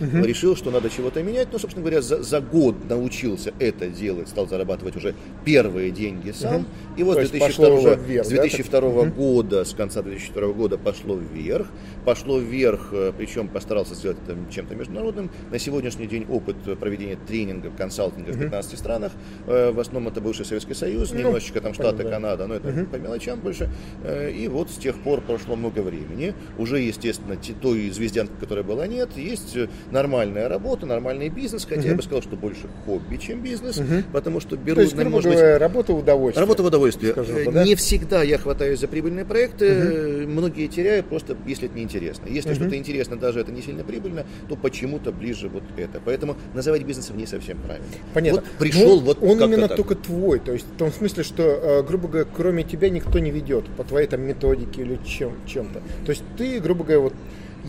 решил, 0.00 0.56
что 0.56 0.70
надо 0.70 0.90
чего-то 0.90 1.22
менять. 1.22 1.48
Ну, 1.52 1.58
собственно 1.58 1.82
говоря, 1.84 2.02
за, 2.02 2.22
за 2.22 2.40
год 2.40 2.76
научился 2.88 3.52
это 3.58 3.88
делать, 3.88 4.28
стал 4.28 4.48
зарабатывать 4.48 4.96
уже 4.96 5.14
первые 5.44 5.90
деньги 5.90 6.30
сам. 6.32 6.66
И 6.96 7.02
вот 7.02 7.16
с 7.16 7.20
есть 7.20 7.32
2002, 7.32 7.66
пошло 7.66 7.78
уже 7.80 7.94
вверх, 7.96 8.26
с 8.26 8.28
да, 8.30 8.36
2002 8.42 9.04
года, 9.10 9.64
с 9.64 9.74
конца 9.74 10.02
2002 10.02 10.48
года 10.52 10.78
пошло 10.78 11.16
вверх. 11.16 11.66
Пошло 12.04 12.38
вверх, 12.38 12.88
э, 12.92 13.12
причем 13.16 13.48
постарался 13.48 13.94
сделать 13.94 14.18
это 14.26 14.36
чем-то 14.52 14.74
международным. 14.74 15.30
На 15.50 15.58
сегодняшний 15.58 16.06
день 16.06 16.26
опыт 16.30 16.56
проведения 16.78 17.16
тренингов, 17.26 17.74
консалтинга 17.76 18.32
в 18.32 18.38
15 18.38 18.78
странах. 18.78 19.12
Э, 19.46 19.70
В 19.72 19.80
основном 19.80 20.12
это 20.12 20.20
бывший 20.20 20.44
Советский 20.44 20.74
Союз, 20.74 21.12
Ну, 21.12 21.18
немножечко 21.18 21.60
там 21.60 21.72
Штаты, 21.74 22.04
да. 22.04 22.10
Канада, 22.10 22.46
но 22.46 22.54
это 22.54 22.86
по 22.90 22.96
мелочам 22.96 23.40
больше. 23.40 23.70
Э, 24.02 24.30
И 24.30 24.48
вот 24.48 24.70
с 24.70 24.74
тех 24.76 24.96
пор 24.98 25.20
прошло 25.20 25.56
много 25.56 25.80
времени. 25.80 26.34
Уже, 26.58 26.80
естественно, 26.80 27.36
те- 27.36 27.54
той 27.54 27.88
звездянки, 27.90 28.32
которая 28.40 28.64
была, 28.64 28.86
нет. 28.86 29.16
Есть 29.16 29.56
нормальная 29.90 30.48
работа, 30.48 30.86
нормальный 30.86 31.28
бизнес, 31.28 31.64
хотя 31.64 31.88
я 31.88 31.94
бы 31.94 32.02
сказал, 32.02 32.22
что 32.22 32.36
больше 32.36 32.68
хобби, 32.84 33.16
чем 33.16 33.40
бизнес, 33.42 33.80
потому 34.12 34.40
что 34.40 34.56
беру, 34.56 34.76
То 34.76 34.82
есть, 34.82 34.94
грубо 34.94 35.10
может 35.10 35.30
быть, 35.30 35.38
говоря, 35.38 35.58
работа 35.58 35.92
в 35.92 35.98
удовольствие. 35.98 36.40
Работа 36.40 36.62
в 36.62 36.66
удовольствие. 36.66 37.12
скажем 37.12 37.36
Э, 37.36 37.50
да? 37.50 37.64
Не 37.64 37.74
всегда 37.74 38.22
я 38.22 38.38
хватаюсь 38.38 38.80
за 38.80 38.88
прибыльные 38.88 39.24
проекты, 39.24 39.66
э, 39.66 40.26
многие 40.26 40.66
теряю 40.66 41.04
просто, 41.04 41.36
если 41.46 41.68
это 41.68 41.76
неинтересно. 41.76 42.28
Если 42.28 42.54
что-то 42.54 42.76
интересно, 42.76 43.16
даже 43.16 43.40
это 43.40 43.52
не 43.52 43.62
сильно 43.62 43.84
прибыльно, 43.84 44.24
то 44.48 44.56
почему-то 44.56 45.12
ближе 45.12 45.48
вот 45.48 45.62
это. 45.76 46.00
Поэтому 46.04 46.36
называть 46.54 46.82
бизнесом 46.82 47.16
не 47.16 47.26
совсем 47.26 47.58
правильно. 47.58 47.86
Понятно. 48.12 48.40
Вот 48.40 48.50
пришел 48.58 49.00
Ну, 49.00 49.06
вот 49.06 49.22
он 49.22 49.40
именно 49.42 49.68
так. 49.68 49.76
только 49.76 49.94
твой, 49.94 50.38
то 50.38 50.52
есть 50.52 50.66
в 50.66 50.76
том 50.76 50.92
смысле, 50.92 51.22
что, 51.22 51.42
э, 51.42 51.82
грубо 51.82 52.08
говоря, 52.08 52.28
кроме 52.34 52.62
тебя 52.62 52.90
никто 52.90 53.18
не 53.18 53.30
ведет 53.30 53.66
по 53.76 53.84
твоей 53.84 54.06
там 54.06 54.22
методике 54.22 54.82
или 54.82 54.98
чем, 55.06 55.32
чем-то. 55.46 55.80
То 56.04 56.10
есть 56.10 56.22
ты, 56.36 56.60
грубо 56.60 56.84
говоря, 56.84 57.00
вот 57.00 57.14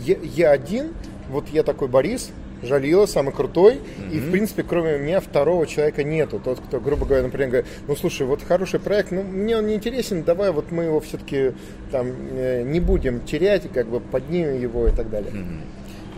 я, 0.03 0.17
я 0.21 0.51
один, 0.51 0.91
вот 1.29 1.47
я 1.49 1.63
такой 1.63 1.87
Борис, 1.87 2.31
Жалила, 2.63 3.05
самый 3.05 3.31
крутой, 3.33 3.79
и 4.11 4.17
в 4.17 4.31
принципе 4.31 4.63
кроме 4.63 4.97
меня 4.97 5.19
второго 5.19 5.67
человека 5.67 6.03
нету. 6.03 6.39
Тот, 6.43 6.59
кто, 6.61 6.79
грубо 6.79 7.05
говоря, 7.05 7.23
например, 7.23 7.49
говорит, 7.49 7.67
ну 7.87 7.95
слушай, 7.95 8.25
вот 8.25 8.41
хороший 8.41 8.79
проект, 8.79 9.11
ну 9.11 9.21
мне 9.23 9.57
он 9.57 9.67
не 9.67 9.75
интересен, 9.75 10.23
давай 10.23 10.51
вот 10.51 10.71
мы 10.71 10.85
его 10.85 10.99
все-таки 11.01 11.51
там 11.91 12.07
э, 12.31 12.63
не 12.63 12.79
будем 12.79 13.19
терять, 13.21 13.69
как 13.71 13.87
бы 13.87 13.99
поднимем 13.99 14.59
его 14.59 14.87
и 14.87 14.91
так 14.91 15.09
далее. 15.09 15.31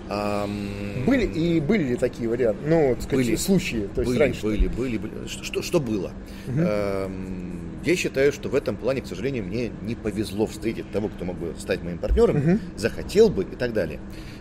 Ам, 0.09 1.03
Были 1.05 1.25
и 1.25 1.59
были 1.59 1.83
ли 1.83 1.95
такие 1.97 2.29
варианты, 2.29 2.61
ну, 2.65 2.93
так 2.95 3.03
сказать, 3.03 3.25
Были. 3.25 3.35
случаи, 3.35 3.89
то 3.93 4.01
есть 4.01 4.11
были, 4.13 4.19
раньше? 4.19 4.41
были, 4.43 4.67
были, 4.67 4.97
были. 4.97 5.27
Что, 5.27 5.61
что- 5.61 5.79
было? 5.81 6.11
Эм, 6.47 7.57
Я 7.83 7.95
считаю, 7.95 8.31
что 8.33 8.49
в 8.49 8.55
этом 8.55 8.75
плане, 8.75 9.01
к 9.01 9.05
сожалению, 9.07 9.43
мне 9.45 9.71
не 9.81 9.95
повезло 9.95 10.45
встретить 10.45 10.89
того, 10.91 11.07
кто 11.09 11.23
мог 11.25 11.37
бы 11.37 11.53
стать 11.57 11.83
моим 11.83 11.97
партнером, 11.99 12.59
захотел 12.75 13.29
бы 13.29 13.43
и 13.43 13.55
так 13.55 13.71
далее. 13.73 13.99
Э, 13.99 14.36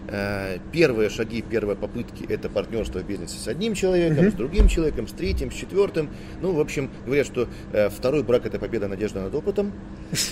Первые 0.72 1.10
шаги, 1.10 1.42
первые 1.42 1.76
попытки– 1.76 2.24
это 2.28 2.48
партнерство 2.48 3.00
в 3.00 3.06
бизнесе 3.06 3.38
с 3.38 3.48
одним 3.48 3.74
человеком, 3.74 4.30
с 4.30 4.34
другим 4.34 4.68
человеком, 4.68 5.08
с 5.08 5.12
третьим, 5.12 5.50
с 5.50 5.54
четвертым. 5.54 6.10
Ну, 6.40 6.52
в 6.52 6.60
общем, 6.60 6.90
говорят, 7.04 7.26
что 7.26 7.48
э, 7.72 7.88
второй 7.90 8.22
брак– 8.22 8.46
это 8.46 8.58
победа, 8.58 8.88
надежда 8.88 9.22
над 9.22 9.34
опытом. 9.34 9.72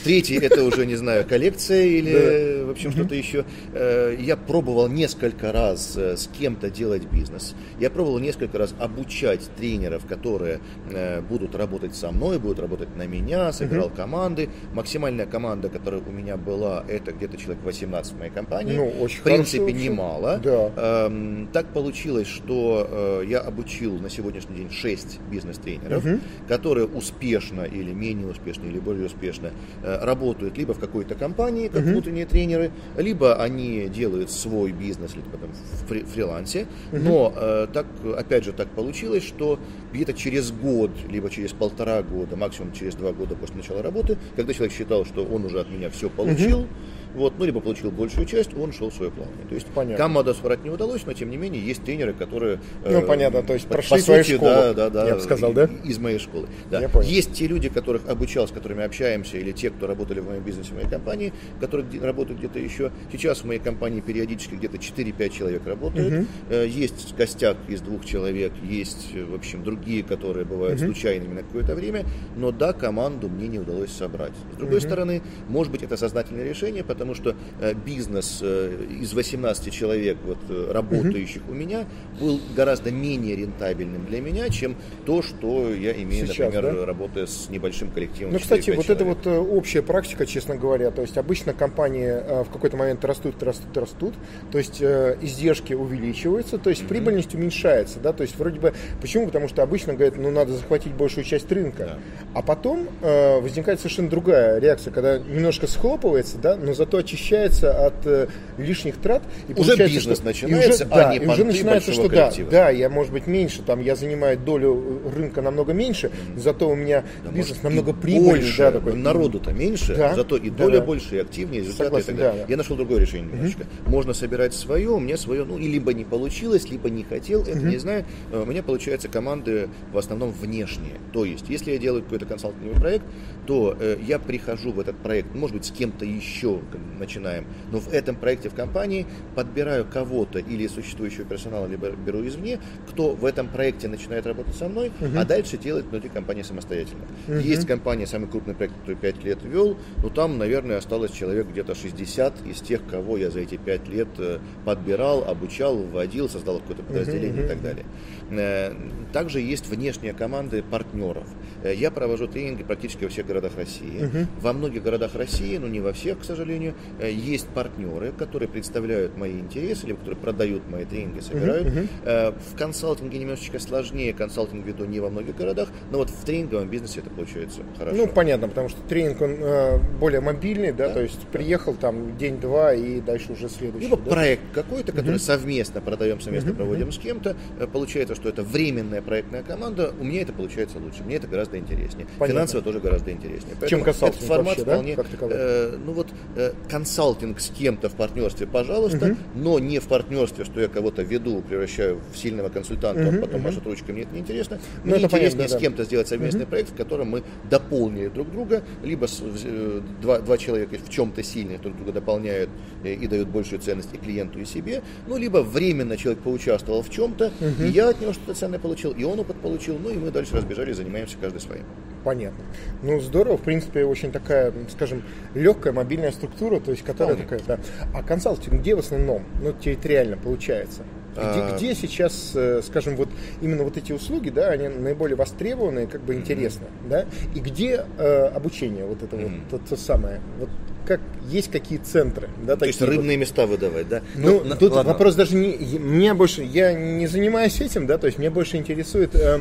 Третий– 0.05 0.37
это 0.43 0.63
уже, 0.65 0.87
не 0.87 0.95
знаю, 0.97 1.27
коллекция 1.27 1.85
или, 1.85 2.13
э, 2.13 2.65
в 2.65 2.71
общем, 2.71 2.93
что-то 2.93 3.15
еще. 3.15 3.45
Э, 3.73 4.17
Я 4.19 4.37
пробовал 4.37 4.89
несколько 4.89 5.51
раз 5.53 5.95
э, 5.97 6.17
с 6.17 6.29
кем-то 6.29 6.71
делать 6.71 7.03
бизнес. 7.11 7.55
Я 7.81 7.91
пробовал 7.91 8.19
несколько 8.21 8.59
раз 8.59 8.75
обучать 8.79 9.43
тренеров, 9.57 10.07
которые 10.07 10.61
э, 10.91 11.21
будут 11.21 11.55
работать 11.55 11.95
со 11.97 12.13
мной, 12.13 12.39
будут 12.39 12.61
работать 12.61 12.95
на 12.97 13.07
меня, 13.07 13.53
собирал 13.53 13.91
команды. 13.91 14.49
Максимальная 14.73 15.27
команда, 15.27 15.69
которая 15.69 16.01
у 16.01 16.11
меня 16.11 16.37
была, 16.37 16.85
это 16.89 17.13
где-то 17.13 17.37
человек 17.37 17.63
18 17.65 18.13
в 18.13 18.19
моей 18.19 18.31
компании. 18.31 18.77
Ну, 18.77 18.89
очень 19.01 19.19
В 19.19 19.23
принципе, 19.23 19.64
вообще. 19.73 19.89
немало. 19.89 20.41
Да. 20.43 20.71
Эм, 21.07 21.49
так 21.53 21.67
получилось, 21.67 22.27
что 22.27 22.87
э, 22.91 23.25
я 23.29 23.41
обучил 23.41 23.99
на 23.99 24.09
сегодняшний 24.11 24.57
день 24.57 24.71
6 24.71 25.21
бизнес-тренеров, 25.31 26.05
которые 26.49 26.87
успешно 26.87 27.63
или 27.63 27.93
менее 27.93 28.29
успешно, 28.29 28.67
или 28.67 28.79
более 28.79 29.07
успешно 29.07 29.51
э, 29.83 30.05
работают 30.05 30.57
либо 30.59 30.75
в 30.75 30.79
какой-то 30.79 31.15
компании, 31.15 31.69
как 31.69 31.83
внутренние 31.93 32.27
тренеры, 32.27 32.71
либо 32.97 33.37
они 33.43 33.89
делают 33.89 34.31
свой 34.31 34.73
бизнес, 34.73 35.15
либо 35.15 35.31
там 35.39 35.51
в 35.53 35.91
фри- 35.91 36.05
фрилансе. 36.05 36.67
Но 36.93 37.33
э, 37.37 37.67
так, 37.73 37.87
опять 38.17 38.45
же, 38.45 38.53
так 38.53 38.69
получилось, 38.69 39.25
что 39.25 39.59
где-то 39.93 40.13
через 40.13 40.51
год, 40.51 40.91
либо 41.09 41.31
через 41.31 41.53
полтора 41.53 42.03
года, 42.03 42.37
максимум 42.37 42.73
через 42.73 42.95
два 42.95 43.13
года 43.13 43.37
после 43.37 43.57
начала 43.57 43.83
работы, 43.83 44.19
когда 44.37 44.53
человек 44.53 44.73
считал, 44.75 45.05
что 45.05 45.25
он 45.25 45.45
уже 45.45 45.61
от 45.61 45.71
меня 45.71 45.91
все 45.91 46.09
получил, 46.11 46.67
вот, 47.15 47.35
ну, 47.39 47.45
либо 47.45 47.61
получил 47.61 47.91
большую 47.91 48.27
часть, 48.27 48.55
он 48.57 48.73
шел 48.73 48.91
в 48.91 48.95
свое 48.95 49.11
плавание. 49.11 49.47
То 49.49 49.55
есть 49.55 49.67
Понятно. 49.69 49.97
команду 50.05 50.35
собрать 50.35 50.65
не 50.65 50.71
удалось, 50.71 51.05
но 51.07 51.13
тем 51.13 51.31
не 51.31 51.37
менее 51.37 51.65
есть 51.65 51.85
тренеры, 51.85 52.13
которые... 52.13 52.61
Ну, 52.85 52.91
э, 52.91 53.03
понятно, 53.03 53.43
то 53.43 53.55
есть 53.55 53.67
по- 53.67 53.75
прошли 53.75 53.99
по 53.99 54.03
сути, 54.03 54.35
школу, 54.37 54.51
Да, 54.51 54.73
да, 54.75 54.91
да. 54.91 55.07
я 55.09 55.15
бы 55.17 55.21
сказал, 55.21 55.53
да? 55.53 55.69
Из 55.85 55.99
моей 55.99 56.19
школы. 56.19 56.49
Да. 56.71 56.81
Я 56.81 56.89
понял. 56.89 57.09
Есть 57.09 57.33
те 57.33 57.47
люди, 57.47 57.69
которых 57.69 58.09
обучал, 58.09 58.49
с 58.49 58.51
которыми 58.51 58.85
общаемся, 58.85 59.39
или 59.39 59.53
те, 59.53 59.71
кто 59.71 59.87
работали 59.87 60.21
в 60.21 60.27
моем 60.27 60.43
бизнесе, 60.43 60.71
в 60.71 60.75
моей 60.75 60.89
компании, 60.89 61.33
которые 61.61 61.87
работают 62.01 62.39
где-то 62.39 62.59
еще. 62.59 62.91
Сейчас 63.13 63.41
в 63.41 63.45
моей 63.45 63.61
компании 63.61 64.01
периодически 64.01 64.55
где-то 64.55 64.77
4-5 64.79 65.31
человек 65.31 65.67
работают. 65.67 66.27
Э, 66.51 66.67
Есть 66.67 67.15
костяк 67.17 67.57
из 67.69 67.81
двух 67.81 68.05
человек, 68.05 68.53
есть, 68.63 69.11
э, 69.15 69.25
в 69.25 69.35
общем, 69.35 69.63
другие, 69.63 70.03
которые 70.03 70.45
бывают 70.45 70.81
случайными 70.81 71.35
на 71.35 71.43
какое-то 71.43 71.75
время. 71.75 72.05
Но 72.37 72.51
да, 72.51 72.73
команду 72.73 73.29
мне 73.29 73.49
не 73.49 73.59
удалось 73.59 73.91
собрать. 73.93 74.33
С 74.55 74.57
другой 74.57 74.81
стороны, 74.81 75.23
может 75.49 75.71
быть, 75.73 75.83
это 75.83 75.97
сознательное 75.97 76.49
решение, 76.49 76.83
потому 76.85 77.04
потому 77.05 77.15
что 77.15 77.37
э, 77.61 77.75
бизнес 77.75 78.39
э, 78.41 78.87
из 79.01 79.13
18 79.13 79.73
человек, 79.73 80.17
вот, 80.25 80.39
э, 80.49 80.73
работающих 80.73 81.43
угу. 81.43 81.53
у 81.53 81.55
меня, 81.55 81.85
был 82.19 82.41
гораздо 82.57 82.91
менее 82.91 83.37
рентабельным 83.37 84.07
для 84.07 84.21
меня, 84.21 84.49
чем 84.49 84.77
то, 85.05 85.21
что 85.21 85.73
я 85.75 85.93
имею, 85.93 86.27
Сейчас, 86.27 86.39
например, 86.39 86.75
да? 86.75 86.87
работая 86.87 87.27
с 87.27 87.51
небольшим 87.51 87.91
коллективом. 87.91 88.33
Ну, 88.33 88.39
кстати, 88.39 88.71
вот 88.71 88.87
человек. 88.87 88.91
это 88.91 89.05
вот 89.05 89.49
общая 89.51 89.83
практика, 89.83 90.25
честно 90.25 90.57
говоря, 90.57 90.91
то 90.91 91.03
есть 91.03 91.19
обычно 91.19 91.53
компании 91.53 92.45
в 92.45 92.51
какой-то 92.51 92.77
момент 92.77 93.05
растут, 93.05 93.43
растут, 93.43 93.77
растут, 93.77 94.15
то 94.51 94.59
есть 94.59 94.81
издержки 94.81 95.75
увеличиваются, 95.75 96.59
то 96.59 96.71
есть 96.71 96.83
mm 96.83 96.95
прибыльность 96.95 97.35
уменьшается, 97.35 97.99
да, 97.99 98.13
то 98.13 98.23
есть 98.23 98.39
вроде 98.39 98.61
бы, 98.61 98.73
почему? 99.01 99.27
Потому 99.27 99.49
что 99.49 99.65
обычно 99.65 99.95
говорят, 99.95 100.17
ну, 100.17 100.31
надо 100.31 100.53
захватить 100.53 100.93
большую 100.93 101.25
часть 101.25 101.51
рынка, 101.51 101.85
да. 101.85 101.99
а 102.35 102.43
потом 102.43 102.87
возникает 103.01 103.81
совершенно 103.81 104.09
другая 104.09 104.61
реакция, 104.61 104.93
когда 104.93 105.19
немножко 105.19 105.67
схлопывается, 105.67 106.39
да, 106.39 106.57
но 106.57 106.73
зато 106.73 106.94
очищается 106.99 107.87
от 107.87 108.07
э, 108.07 108.29
лишних 108.59 108.97
трат. 108.97 109.23
И 109.49 109.55
уже 109.55 109.77
бизнес 109.77 110.19
что, 110.19 110.27
начинается, 110.27 110.85
и 110.85 110.87
уже, 110.87 110.95
а 110.95 110.97
да, 110.97 111.13
не 111.13 111.25
и 111.25 111.27
уже 111.27 111.45
начинается, 111.45 111.93
что 111.93 112.09
да, 112.09 112.33
да, 112.51 112.71
я, 112.71 112.89
может 112.89 113.13
быть, 113.13 113.27
меньше, 113.27 113.63
там, 113.63 113.81
я 113.81 113.97
занимаю 113.97 114.39
долю 114.39 115.03
рынка 115.15 115.43
намного 115.43 115.73
меньше, 115.73 116.09
mm 116.09 116.41
зато 116.45 116.69
у 116.69 116.75
меня 116.75 117.05
да, 117.25 117.31
бизнес 117.31 117.63
намного 117.63 117.93
прибыльнее. 117.93 118.53
Да, 118.59 118.73
такой. 118.73 118.95
Народу-то 118.95 119.53
меньше, 119.53 119.95
да, 119.95 120.15
зато 120.15 120.37
и 120.37 120.51
доля 120.51 120.79
да, 120.79 120.85
больше, 120.85 121.17
и 121.17 121.19
активнее, 121.19 121.61
результаты 121.61 121.85
Согласен, 121.85 122.05
и 122.05 122.07
так 122.09 122.17
далее. 122.17 122.45
Да. 122.45 122.51
Я 122.51 122.57
нашел 122.57 122.77
другое 122.77 123.01
решение 123.01 123.31
немножечко. 123.33 123.63
mm 123.63 123.91
Можно 123.91 124.15
собирать 124.15 124.55
свое, 124.55 124.91
у 124.91 125.01
меня 125.01 125.17
свое, 125.17 125.45
ну, 125.45 125.59
и 125.59 125.69
либо 125.69 125.93
не 125.95 126.05
получилось, 126.05 126.69
либо 126.71 126.91
не 126.91 127.05
хотел, 127.05 127.43
это 127.43 127.59
mm 127.59 127.71
не 127.71 127.79
знаю. 127.79 128.05
Э, 128.33 128.43
у 128.43 128.47
меня, 128.47 128.63
получается, 128.63 129.09
команды 129.09 129.69
в 129.93 129.99
основном 129.99 130.33
внешние. 130.33 130.95
То 131.13 131.25
есть, 131.25 131.49
если 131.49 131.73
я 131.73 131.79
делаю 131.79 132.03
какой-то 132.03 132.27
консалтинговый 132.27 132.81
проект, 132.81 133.05
то 133.47 133.77
э, 133.79 133.99
я 134.07 134.19
прихожу 134.19 134.73
в 134.73 134.81
этот 134.81 134.97
проект, 134.99 135.35
может 135.35 135.57
быть, 135.57 135.67
с 135.67 135.71
кем-то 135.71 136.05
еще 136.05 136.61
начинаем, 136.99 137.47
но 137.71 137.81
в 137.81 137.93
этом 137.93 138.17
проекте 138.17 138.49
в 138.49 138.55
компании 138.55 139.07
подбираю 139.35 139.85
кого-то 139.85 140.39
или 140.39 140.67
существующего 140.67 141.25
персонала, 141.25 141.67
либо 141.67 141.91
беру 141.91 142.27
извне, 142.27 142.61
кто 142.89 143.15
в 143.15 143.25
этом 143.25 143.49
проекте 143.49 143.89
начинает 143.89 144.27
работать 144.27 144.55
со 144.55 144.69
мной, 144.69 144.93
uh-huh. 145.01 145.19
а 145.19 145.25
дальше 145.25 145.59
делает 145.59 145.87
внутри 145.87 146.09
компании 146.09 146.43
самостоятельно. 146.43 147.05
Uh-huh. 147.27 147.43
Есть 147.43 147.67
компания, 147.67 148.07
самый 148.07 148.29
крупный 148.29 148.55
проект, 148.55 148.75
который 148.81 148.97
5 148.97 149.25
лет 149.25 149.39
вел, 149.43 149.77
но 150.03 150.09
там, 150.09 150.39
наверное, 150.39 150.79
осталось 150.79 151.11
человек 151.11 151.49
где-то 151.49 151.75
60 151.75 152.47
из 152.47 152.61
тех, 152.61 152.87
кого 152.87 153.17
я 153.17 153.31
за 153.31 153.41
эти 153.41 153.57
5 153.57 153.89
лет 153.89 154.09
э, 154.19 154.39
подбирал, 154.65 155.25
обучал, 155.25 155.77
вводил, 155.77 156.29
создал 156.29 156.61
какое-то 156.61 156.83
подразделение 156.83 157.43
uh-huh. 157.43 157.47
и 157.47 157.49
так 157.49 157.63
далее. 157.63 157.85
Э, 158.31 158.73
также 159.13 159.41
есть 159.41 159.69
внешние 159.69 160.15
команды 160.15 160.63
партнеров. 160.63 161.29
Я 161.65 161.91
провожу 161.91 162.27
тренинги 162.27 162.63
практически 162.63 163.05
во 163.05 163.11
всех 163.11 163.27
городах 163.27 163.53
России. 163.57 164.01
Uh-huh. 164.01 164.27
Во 164.41 164.53
многих 164.53 164.83
городах 164.83 165.15
России, 165.15 165.57
но 165.59 165.67
не 165.67 165.81
во 165.81 165.93
всех, 165.93 166.21
к 166.21 166.25
сожалению, 166.25 166.64
э, 166.99 167.11
есть 167.11 167.49
партнеры, 167.49 168.13
которые 168.13 168.49
представляют 168.49 169.17
мои 169.17 169.33
интересы, 169.33 169.87
либо 169.87 169.99
которые 169.99 170.21
продают 170.21 170.69
мои 170.71 170.85
тренинги, 170.85 171.21
собирают. 171.21 171.67
Uh-huh. 171.67 171.89
Uh-huh. 172.05 172.35
В 172.53 172.57
консалтинге 172.57 173.19
немножечко 173.19 173.59
сложнее, 173.59 174.13
консалтинг 174.13 174.65
веду 174.65 174.85
не 174.85 175.01
во 175.01 175.11
многих 175.11 175.37
городах, 175.37 175.69
но 175.91 175.99
вот 175.99 176.11
в 176.11 176.25
тренинговом 176.25 176.69
бизнесе 176.69 177.01
это 177.01 177.11
получается 177.11 177.61
хорошо. 177.77 177.97
Ну, 177.97 178.07
понятно, 178.07 178.49
потому 178.49 178.69
что 178.69 178.81
тренинг, 178.83 179.21
он 179.21 179.37
э, 179.41 179.79
более 179.99 180.21
мобильный, 180.21 180.73
да, 180.73 180.89
да, 180.89 180.95
то 180.95 181.03
есть 181.03 181.21
приехал 181.33 181.75
там 181.75 182.17
день-два 182.17 182.75
и 182.75 183.01
дальше 183.01 183.33
уже 183.33 183.49
следующий. 183.49 183.87
Либо 183.87 183.97
да? 183.97 184.11
проект 184.11 184.43
какой-то, 184.53 184.93
который 184.93 185.17
uh-huh. 185.17 185.19
совместно 185.19 185.81
продаем, 185.81 186.21
совместно 186.21 186.51
uh-huh. 186.51 186.57
проводим 186.57 186.89
uh-huh. 186.89 186.93
с 186.93 186.99
кем-то. 186.99 187.37
Получается, 187.73 188.15
что 188.15 188.29
это 188.29 188.43
временная 188.43 189.03
проектная 189.03 189.43
команда. 189.43 189.93
У 189.99 190.05
меня 190.05 190.23
это 190.23 190.33
получается 190.33 190.79
лучше, 190.79 191.03
мне 191.05 191.17
это 191.17 191.27
гораздо 191.27 191.59
интереснее. 191.59 192.07
Понятно. 192.19 192.27
Финансово 192.27 192.63
тоже 192.63 192.81
гораздо 192.81 193.11
интереснее. 193.11 193.57
Поэтому 193.61 193.85
Чем 193.85 193.95
этот 193.95 194.15
формат 194.23 194.59
вообще, 194.59 194.63
вполне, 194.63 194.97
да? 194.97 195.05
э, 195.31 195.77
ну 195.85 195.93
вот 195.93 196.09
э, 196.37 196.53
консалтинг 196.69 197.41
с 197.41 197.51
кем-то 197.51 197.89
в 197.89 197.95
партнерстве, 197.95 198.47
пожалуйста, 198.47 199.07
угу. 199.07 199.17
но 199.35 199.59
не 199.59 199.79
в 199.79 199.89
партнерстве, 199.89 200.45
что 200.45 200.61
я 200.61 200.69
кого-то 200.69 201.03
веду, 201.03 201.43
превращаю 201.43 202.01
в 202.13 202.17
сильного 202.17 202.49
консультанта, 202.49 203.09
угу, 203.09 203.19
а 203.19 203.21
потом 203.21 203.37
угу. 203.37 203.45
машет 203.45 203.67
ручкой, 203.67 203.93
мне 203.93 204.03
это 204.03 204.15
не 204.15 204.21
интересно. 204.21 204.59
Ну, 204.85 204.95
мне 204.95 205.05
интереснее 205.05 205.31
понятно, 205.31 205.49
да, 205.49 205.59
с 205.59 205.61
кем-то 205.61 205.85
сделать 205.85 206.09
совместный 206.09 206.43
угу. 206.43 206.51
проект, 206.51 206.71
в 206.71 206.77
котором 206.77 207.09
мы 207.11 207.23
дополнили 207.51 208.09
друг 208.09 208.31
друга, 208.31 208.63
либо 208.83 209.07
с, 209.07 209.23
э, 209.23 209.81
два, 210.01 210.21
два 210.21 210.39
человека 210.39 210.77
в 210.85 210.89
чем-то 210.89 211.23
сильные 211.23 211.59
друг 211.59 211.77
друга 211.77 211.93
дополняют 211.93 212.51
э, 212.83 212.95
и 212.95 213.07
дают 213.07 213.29
большую 213.29 213.61
ценность 213.61 213.91
и 213.93 213.99
клиенту, 213.99 214.41
и 214.41 214.45
себе, 214.45 214.83
ну, 215.07 215.17
либо 215.17 215.39
временно 215.39 215.97
человек 215.97 216.23
поучаствовал 216.23 216.83
в 216.83 216.91
чем-то, 216.91 217.33
угу. 217.41 217.63
и 217.63 217.69
я 217.69 217.91
от 217.91 218.01
него 218.01 218.13
что-то 218.13 218.35
ценное 218.35 218.59
получил, 218.59 218.93
и 218.93 219.05
он 219.05 219.21
опыт 219.21 219.37
получил, 219.37 219.79
ну, 219.79 219.91
и 219.91 219.97
мы 219.97 220.11
дальше 220.11 220.37
разбежались, 220.37 220.77
занимаемся 220.77 221.17
каждый 221.21 221.41
своим. 221.41 221.65
Понятно. 222.05 222.45
Ну, 222.83 223.01
здорово, 223.01 223.39
в 223.39 223.43
принципе, 223.43 223.85
очень 223.85 224.13
такая, 224.13 224.53
скажем, 224.71 225.03
легкая 225.35 225.73
мобильная 225.73 226.13
структура, 226.13 226.61
то 226.61 226.71
есть 226.71 226.85
которая 226.85 227.17
Вполне. 227.17 227.39
такая, 227.39 227.59
да. 227.59 227.65
А 227.95 228.03
консалтинг 228.03 228.61
где 228.61 228.75
в 228.75 228.81
основном, 228.81 229.25
ну, 229.41 229.53
территориально 229.53 230.17
получается? 230.17 230.83
Где, 231.13 231.23
а... 231.23 231.57
где 231.57 231.75
сейчас, 231.75 232.33
э, 232.35 232.61
скажем, 232.63 232.97
вот 232.97 233.09
именно 233.41 233.65
вот 233.65 233.77
эти 233.77 233.93
услуги, 233.93 234.31
да, 234.31 234.49
они 234.49 234.69
наиболее 234.69 235.17
востребованы, 235.17 235.87
как 235.87 236.03
бы 236.03 236.15
mm-hmm. 236.17 236.89
да, 236.89 237.07
и 237.35 237.41
где 237.41 237.85
э, 237.99 238.27
обучение, 238.27 238.85
вот 238.85 239.03
это 239.03 239.17
mm-hmm. 239.17 239.41
вот 239.51 239.61
то, 239.61 239.69
то 239.69 239.77
самое, 239.77 240.21
вот 240.39 240.51
как 240.87 241.01
есть 241.29 241.51
какие 241.51 241.79
центры, 241.79 242.29
да, 242.47 242.57
То 242.57 242.67
есть 242.67 242.81
рыбные 242.83 243.17
вот. 243.17 243.23
места 243.23 243.47
выдавать, 243.47 243.89
да? 243.89 244.03
Ну, 244.15 244.43
ну 244.45 244.57
тут 244.57 244.73
ладно. 244.73 244.93
вопрос 244.93 245.15
даже 245.15 245.35
не, 245.37 245.79
мне 245.79 246.13
больше, 246.15 246.43
я 246.43 246.75
не 246.75 247.07
занимаюсь 247.07 247.61
этим, 247.61 247.87
да, 247.87 247.99
то 247.99 248.07
есть 248.07 248.19
меня 248.19 248.31
больше 248.31 248.57
интересует, 248.57 249.15
э, 249.15 249.41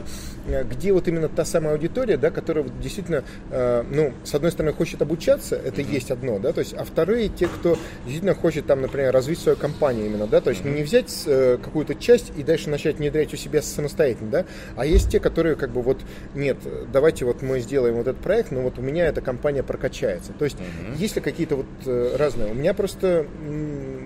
где 0.69 0.93
вот 0.93 1.07
именно 1.07 1.27
та 1.27 1.43
самая 1.43 1.73
аудитория, 1.73 2.17
да, 2.17 2.31
которая 2.31 2.63
вот 2.63 2.79
действительно, 2.79 3.23
э, 3.51 3.83
ну, 3.89 4.13
с 4.23 4.33
одной 4.33 4.51
стороны 4.51 4.73
хочет 4.73 5.01
обучаться, 5.01 5.55
это 5.55 5.81
mm-hmm. 5.81 5.93
есть 5.93 6.11
одно, 6.11 6.39
да, 6.39 6.53
то 6.53 6.59
есть, 6.59 6.73
а 6.73 6.85
вторые 6.85 7.27
те, 7.29 7.47
кто 7.47 7.77
действительно 8.05 8.33
хочет 8.33 8.65
там, 8.65 8.81
например, 8.81 9.13
развить 9.13 9.39
свою 9.39 9.57
компанию 9.57 10.05
именно, 10.05 10.27
да, 10.27 10.39
то 10.39 10.51
есть 10.51 10.63
mm-hmm. 10.63 10.75
не 10.75 10.83
взять 10.83 11.23
э, 11.25 11.57
какую-то 11.61 11.95
часть 11.95 12.31
и 12.37 12.43
дальше 12.43 12.69
начать 12.69 12.97
внедрять 12.97 13.33
у 13.33 13.37
себя 13.37 13.61
самостоятельно, 13.61 14.31
да, 14.31 14.45
а 14.77 14.85
есть 14.85 15.09
те, 15.09 15.19
которые 15.19 15.55
как 15.55 15.71
бы 15.71 15.81
вот, 15.81 15.99
нет, 16.33 16.57
давайте 16.91 17.25
вот 17.25 17.41
мы 17.41 17.59
сделаем 17.59 17.95
вот 17.95 18.07
этот 18.07 18.21
проект, 18.21 18.51
но 18.51 18.61
вот 18.61 18.79
у 18.79 18.81
меня 18.81 19.07
эта 19.07 19.19
компания 19.19 19.63
прокачается, 19.63 20.31
то 20.31 20.45
есть, 20.45 20.57
mm-hmm. 20.57 20.97
есть 20.97 21.15
ли 21.17 21.21
какие-то 21.33 21.55
вот 21.55 21.65
э, 21.85 22.15
разные. 22.15 22.51
У 22.51 22.53
меня 22.53 22.75
просто 22.75 23.25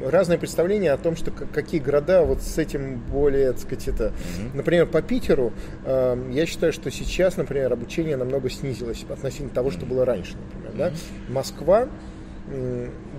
разное 0.06 0.38
представление 0.38 0.94
о 0.94 0.98
том, 0.98 1.18
что 1.18 1.30
какие 1.32 1.82
города 1.82 2.24
вот 2.24 2.42
с 2.42 2.58
этим 2.58 3.00
более, 3.12 3.52
так 3.52 3.62
сказать, 3.62 3.88
это. 3.90 4.04
Mm-hmm. 4.06 4.50
Например, 4.54 4.86
по 4.88 5.02
Питеру 5.02 5.52
э, 5.86 6.30
я 6.32 6.46
считаю, 6.46 6.72
что 6.72 6.90
сейчас, 6.90 7.36
например, 7.36 7.74
обучение 7.74 8.16
намного 8.16 8.50
снизилось 8.50 9.06
относительно 9.10 9.50
того, 9.50 9.72
что 9.72 9.86
было 9.86 10.06
раньше, 10.06 10.36
например. 10.38 10.72
Mm-hmm. 10.72 10.94
Да? 11.28 11.34
Москва 11.34 11.90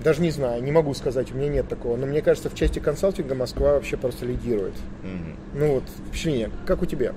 даже 0.03 0.23
не 0.23 0.31
знаю, 0.31 0.63
не 0.63 0.71
могу 0.71 0.91
сказать, 0.95 1.31
у 1.31 1.35
меня 1.35 1.49
нет 1.49 1.67
такого, 1.67 1.95
но 1.95 2.07
мне 2.07 2.23
кажется, 2.23 2.49
в 2.49 2.55
части 2.55 2.79
консалтинга 2.79 3.35
Москва 3.35 3.73
вообще 3.73 3.95
просто 3.95 4.25
лидирует. 4.25 4.73
Mm-hmm. 5.03 5.35
Ну 5.53 5.73
вот, 5.73 5.83
впечатление. 6.07 6.49
Как 6.65 6.81
у 6.81 6.87
тебя? 6.87 7.13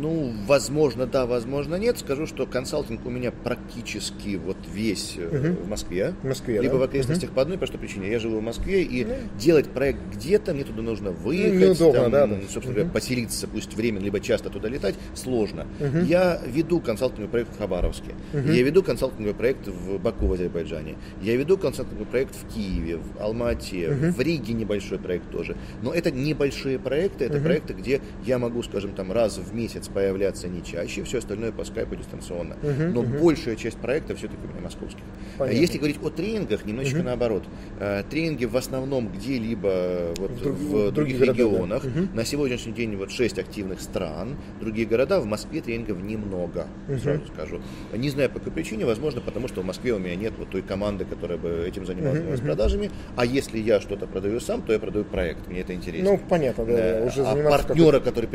Ну, 0.00 0.32
возможно, 0.46 1.06
да, 1.06 1.26
возможно, 1.26 1.74
нет. 1.74 1.98
Скажу, 1.98 2.26
что 2.26 2.46
консалтинг 2.46 3.04
у 3.04 3.10
меня 3.10 3.30
практически 3.30 4.36
вот 4.36 4.56
весь 4.72 5.18
угу. 5.18 5.62
в 5.64 5.68
Москве. 5.68 6.14
В 6.22 6.26
Москве, 6.26 6.60
Либо 6.60 6.74
да? 6.74 6.78
в 6.80 6.82
окрестностях 6.84 7.30
угу. 7.30 7.36
по 7.36 7.42
одной 7.42 7.58
простой 7.58 7.78
причине. 7.80 8.10
Я 8.10 8.18
живу 8.18 8.38
в 8.38 8.42
Москве, 8.42 8.82
и 8.82 9.04
ну. 9.04 9.14
делать 9.38 9.68
проект 9.68 10.00
где-то, 10.14 10.54
мне 10.54 10.64
туда 10.64 10.82
нужно 10.82 11.10
выехать, 11.10 11.60
ну, 11.60 11.66
неудобно, 11.66 12.00
там, 12.00 12.10
да, 12.10 12.26
да. 12.26 12.36
собственно 12.42 12.74
говоря, 12.74 12.84
угу. 12.84 12.94
поселиться, 12.94 13.46
пусть 13.46 13.74
временно, 13.74 14.02
либо 14.04 14.20
часто 14.20 14.48
туда 14.48 14.68
летать, 14.68 14.94
сложно. 15.14 15.66
Угу. 15.78 15.98
Я 16.06 16.40
веду 16.46 16.80
консалтинговый 16.80 17.28
проект 17.28 17.54
в 17.54 17.58
Хабаровске. 17.58 18.14
Угу. 18.32 18.48
Я 18.48 18.62
веду 18.62 18.82
консалтинговый 18.82 19.34
проект 19.34 19.68
в 19.68 19.98
Баку, 19.98 20.26
в 20.26 20.32
Азербайджане. 20.32 20.96
Я 21.22 21.36
веду 21.36 21.58
консалтинговый 21.58 22.06
проект 22.06 22.34
в 22.34 22.54
Киеве, 22.54 22.96
в 22.96 23.20
Алмате, 23.20 23.90
угу. 23.90 24.12
в 24.12 24.20
Риге 24.20 24.54
небольшой 24.54 24.98
проект 24.98 25.30
тоже. 25.30 25.56
Но 25.82 25.92
это 25.92 26.10
небольшие 26.10 26.78
проекты, 26.78 27.26
это 27.26 27.36
угу. 27.36 27.44
проекты, 27.44 27.74
где 27.74 28.00
я 28.24 28.38
могу, 28.38 28.62
скажем, 28.62 28.92
там 28.92 29.12
раз 29.12 29.38
в 29.38 29.54
месяц 29.54 29.89
появляться 29.90 30.48
не 30.48 30.62
чаще, 30.64 31.02
все 31.04 31.18
остальное 31.18 31.52
по 31.52 31.64
скайпу 31.64 31.96
дистанционно. 31.96 32.54
Uh-huh, 32.62 32.90
Но 32.90 33.02
uh-huh. 33.02 33.20
большая 33.20 33.56
часть 33.56 33.78
проектов 33.78 34.18
все-таки 34.18 34.40
у 34.44 34.48
меня 34.48 34.62
московских. 34.62 35.02
Понятно. 35.38 35.58
Если 35.58 35.78
говорить 35.78 35.98
о 36.02 36.10
тренингах, 36.10 36.64
немножечко 36.64 37.00
uh-huh. 37.00 37.04
наоборот. 37.04 37.44
Э, 37.78 38.02
тренинги 38.08 38.44
в 38.44 38.56
основном 38.56 39.08
где-либо 39.08 40.14
вот 40.16 40.30
в, 40.30 40.42
друг, 40.42 40.56
в 40.56 40.92
других, 40.92 41.18
других 41.18 41.20
регионах. 41.20 41.82
Города, 41.82 42.00
да. 42.00 42.00
uh-huh. 42.00 42.16
На 42.16 42.24
сегодняшний 42.24 42.72
день 42.72 42.96
вот 42.96 43.10
6 43.10 43.38
активных 43.38 43.80
стран. 43.80 44.36
Другие 44.60 44.86
города, 44.86 45.20
в 45.20 45.26
Москве 45.26 45.60
тренингов 45.60 46.00
немного, 46.02 46.66
uh-huh. 46.88 46.98
сразу 46.98 47.26
скажу. 47.32 47.60
Не 47.94 48.10
знаю 48.10 48.30
по 48.30 48.38
какой 48.38 48.52
причине, 48.52 48.86
возможно, 48.86 49.20
потому 49.20 49.48
что 49.48 49.62
в 49.62 49.64
Москве 49.64 49.92
у 49.92 49.98
меня 49.98 50.16
нет 50.16 50.34
вот 50.38 50.50
той 50.50 50.62
команды, 50.62 51.04
которая 51.04 51.38
бы 51.38 51.64
этим 51.66 51.86
занималась 51.86 52.20
uh-huh. 52.20 52.44
продажами. 52.44 52.90
А 53.16 53.24
если 53.24 53.58
я 53.58 53.80
что-то 53.80 54.06
продаю 54.06 54.40
сам, 54.40 54.62
то 54.62 54.72
я 54.72 54.78
продаю 54.78 55.04
проект. 55.04 55.48
Мне 55.48 55.60
это 55.60 55.74
интересно. 55.74 56.12
Ну, 56.12 56.20
понятно, 56.28 56.64
да. 56.64 56.72
Э, 56.72 57.06
уже 57.06 57.24
а 57.24 57.50
партнера, 57.50 58.00
который 58.00 58.28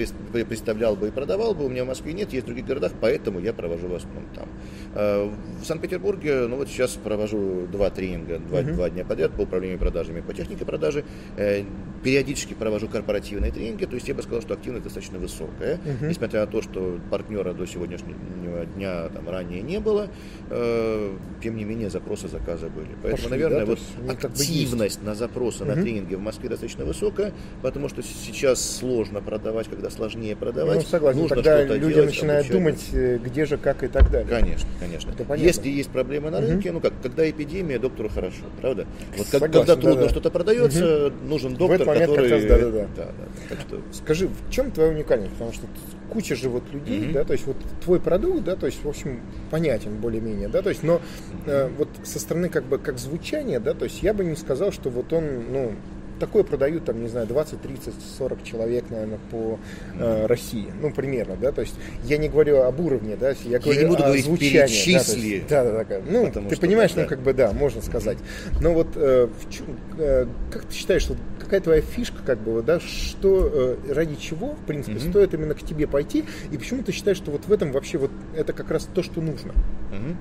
представлял 0.46 0.96
бы 0.96 1.10
и 1.10 1.12
продавал, 1.12 1.45
порекомендовал 1.46 1.54
бы, 1.54 1.66
у 1.66 1.70
меня 1.70 1.84
в 1.84 1.88
Москве 1.88 2.14
нет, 2.14 2.34
есть 2.34 2.44
в 2.44 2.48
других 2.48 2.66
городах, 2.66 2.92
поэтому 3.00 3.40
я 3.40 3.54
провожу 3.54 3.88
в 3.88 3.96
основном 3.96 4.26
там. 4.34 4.48
Э, 4.96 5.30
в 5.62 5.66
Санкт-Петербурге, 5.66 6.48
ну 6.48 6.58
вот 6.58 6.68
сейчас 6.68 6.92
провожу 6.92 7.68
два 7.72 7.90
тренинга, 7.90 8.40
два, 8.40 8.62
uh-huh. 8.62 8.74
два 8.74 8.90
дня 8.90 9.06
подряд 9.06 9.32
по 9.32 9.42
управлению 9.42 9.80
продажами, 9.80 10.22
по 10.22 10.34
технике 10.34 10.66
продажи. 10.66 11.04
Э, 11.38 11.64
периодически 12.04 12.54
провожу 12.54 12.88
корпоративные 12.88 13.52
тренинги, 13.52 13.86
то 13.86 13.96
есть 13.96 14.08
я 14.08 14.14
бы 14.14 14.22
сказал, 14.22 14.42
что 14.42 14.54
активность 14.54 14.84
достаточно 14.84 15.18
высокая, 15.18 15.78
uh-huh. 15.78 16.08
несмотря 16.08 16.42
на 16.42 16.48
то, 16.48 16.62
что 16.62 17.00
партнера 17.10 17.54
до 17.54 17.66
сегодняшнего 17.66 18.66
дня 18.76 19.10
там 19.10 19.30
ранее 19.30 19.62
не 19.62 19.80
было, 19.80 20.10
э, 20.50 21.18
тем 21.42 21.58
не 21.58 21.64
менее 21.64 21.90
запросы, 21.90 22.28
заказы 22.28 22.70
были. 22.70 22.90
Поэтому, 23.02 23.12
Пошли, 23.12 23.30
наверное, 23.30 23.66
да? 23.66 23.66
вот 23.66 23.80
активность 24.08 25.02
на 25.04 25.16
запросы 25.16 25.64
uh-huh. 25.64 25.76
на 25.76 25.82
тренинги 25.82 26.16
в 26.16 26.22
Москве 26.22 26.50
достаточно 26.50 26.86
высокая, 26.86 27.34
потому 27.62 27.90
что 27.90 28.02
сейчас 28.04 28.78
сложно 28.78 29.22
продавать, 29.22 29.68
когда 29.68 29.90
сложнее 29.90 30.36
продавать. 30.36 30.78
Ну, 30.78 30.82
согласен, 30.82 31.20
Нужно 31.20 31.35
тогда 31.44 31.76
люди 31.76 31.94
делать, 31.94 32.10
начинают 32.10 32.50
обучать. 32.50 32.64
думать, 32.64 32.86
э, 32.94 33.20
где 33.24 33.46
же, 33.46 33.58
как 33.58 33.84
и 33.84 33.88
так 33.88 34.12
далее. 34.12 34.28
Конечно, 34.28 34.70
конечно. 34.80 35.12
Если 35.36 35.70
есть 35.70 35.90
проблемы 35.90 36.30
на 36.30 36.42
рынке, 36.42 36.70
угу. 36.70 36.76
ну 36.76 36.82
как, 36.82 36.94
когда 37.02 37.30
эпидемия, 37.30 37.80
доктору 37.80 38.10
хорошо, 38.10 38.44
правда? 38.62 38.86
Вот 39.18 39.28
Согласен, 39.28 39.54
когда 39.54 39.76
трудно 39.76 40.04
да, 40.04 40.10
что-то 40.10 40.32
продается, 40.32 41.08
угу. 41.08 41.16
нужен 41.28 41.56
доктор, 41.56 41.86
момент 41.88 42.12
который... 42.12 42.30
Как 42.30 42.40
раз, 42.40 42.50
да, 42.50 42.58
да, 42.58 42.72
да. 42.72 42.88
Да, 42.96 43.06
да. 43.06 43.48
Так 43.50 43.60
что... 43.62 43.82
Скажи, 43.92 44.28
в 44.28 44.52
чем 44.52 44.72
твоя 44.72 44.90
уникальность? 44.92 45.32
Потому 45.34 45.54
что 45.54 45.68
куча 46.10 46.36
же 46.36 46.50
вот 46.50 46.64
людей, 46.72 47.02
mm-hmm. 47.02 47.14
да, 47.14 47.24
то 47.24 47.34
есть 47.34 47.46
вот 47.46 47.58
твой 47.84 48.00
продукт, 48.00 48.44
да, 48.44 48.56
то 48.56 48.66
есть, 48.66 48.84
в 48.84 48.88
общем, 48.88 49.22
понятен 49.52 49.98
более-менее, 49.98 50.48
да, 50.48 50.62
то 50.62 50.70
есть, 50.70 50.84
но 50.84 51.02
э, 51.46 51.70
вот 51.78 51.90
со 52.04 52.20
стороны 52.20 52.50
как 52.50 52.66
бы 52.66 52.78
как 52.78 52.98
звучание, 53.00 53.60
да, 53.60 53.74
то 53.74 53.86
есть 53.86 54.02
я 54.02 54.14
бы 54.14 54.24
не 54.24 54.36
сказал, 54.36 54.72
что 54.72 54.90
вот 54.90 55.12
он, 55.14 55.52
ну, 55.52 55.74
такое 56.20 56.44
продают, 56.44 56.86
там, 56.86 57.02
не 57.02 57.08
знаю, 57.08 57.28
20, 57.28 57.62
30, 57.62 57.94
40 58.18 58.44
человек, 58.44 58.86
наверное, 58.90 59.20
по 59.32 59.60
э, 60.00 60.26
России. 60.26 60.68
Ну, 60.82 60.92
примерно, 60.92 61.36
да, 61.36 61.52
то 61.52 61.62
есть 61.62 61.76
я 62.04 62.18
не 62.18 62.30
говорю 62.30 62.62
об 62.62 62.80
уровне, 62.80 63.16
да, 63.16 63.34
я 63.44 63.60
говорю 63.60 63.80
я 63.80 63.84
не 63.84 63.90
буду 63.90 64.04
о 64.04 64.08
говорить 64.08 64.26
звучании. 64.26 65.44
Да, 65.50 65.64
да, 65.64 65.72
да, 65.72 65.84
да, 65.84 66.02
ну, 66.06 66.26
Потому 66.26 66.50
ты 66.50 66.58
понимаешь, 66.58 66.94
да. 66.94 67.04
ну, 67.04 67.08
как 67.08 67.20
бы, 67.20 67.34
да, 67.34 67.52
можно 67.52 67.82
сказать. 67.82 68.18
Но 68.62 68.74
вот 68.74 68.88
э, 68.96 69.28
в 69.28 70.00
э, 70.00 70.28
как 70.52 70.66
ты 70.66 70.74
считаешь, 70.74 71.02
что 71.02 71.16
какая 71.40 71.62
твоя 71.62 71.82
фишка, 71.82 72.18
как 72.26 72.40
бы, 72.40 72.62
да, 72.62 72.80
что, 72.80 73.78
э, 73.88 73.94
ради 73.94 74.16
чего, 74.16 74.56
в 74.56 74.66
принципе, 74.66 74.98
mm-hmm. 74.98 75.10
стоит 75.10 75.34
именно 75.34 75.54
к 75.54 75.62
тебе 75.62 75.88
пойти, 75.88 76.26
и 76.52 76.58
почему 76.58 76.84
ты 76.84 76.92
считаешь, 76.92 77.18
что 77.18 77.32
вот 77.32 77.46
в 77.46 77.52
этом 77.52 77.72
вообще 77.72 77.98
вот 77.98 78.12
это 78.36 78.54
как 78.54 78.72
раз 78.72 78.88
то, 78.94 79.04
что 79.04 79.22
нужно? 79.22 79.54
Mm-hmm. 79.92 80.16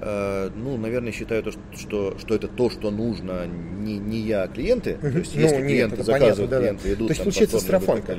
Э, 0.00 0.50
ну, 0.54 0.76
наверное, 0.76 1.12
считаю, 1.12 1.42
то, 1.42 1.52
что, 1.52 2.18
что 2.18 2.34
это 2.34 2.48
то, 2.48 2.70
что 2.70 2.90
нужно 2.90 3.46
не, 3.46 3.98
не 3.98 4.18
я, 4.18 4.42
а 4.44 4.48
клиенты. 4.48 4.98
То 5.00 5.06
есть, 5.08 5.34
если 5.34 5.56
ну, 5.56 5.66
клиенты 5.66 5.96
нет, 5.96 6.06
заказывают, 6.06 6.50
понятно, 6.50 6.58
клиенты 6.58 6.82
да, 6.88 6.94
идут, 6.94 7.08
то 7.08 7.12
есть, 7.12 7.18
там, 7.18 7.24
получается, 7.24 7.60
страфанка. 7.60 8.16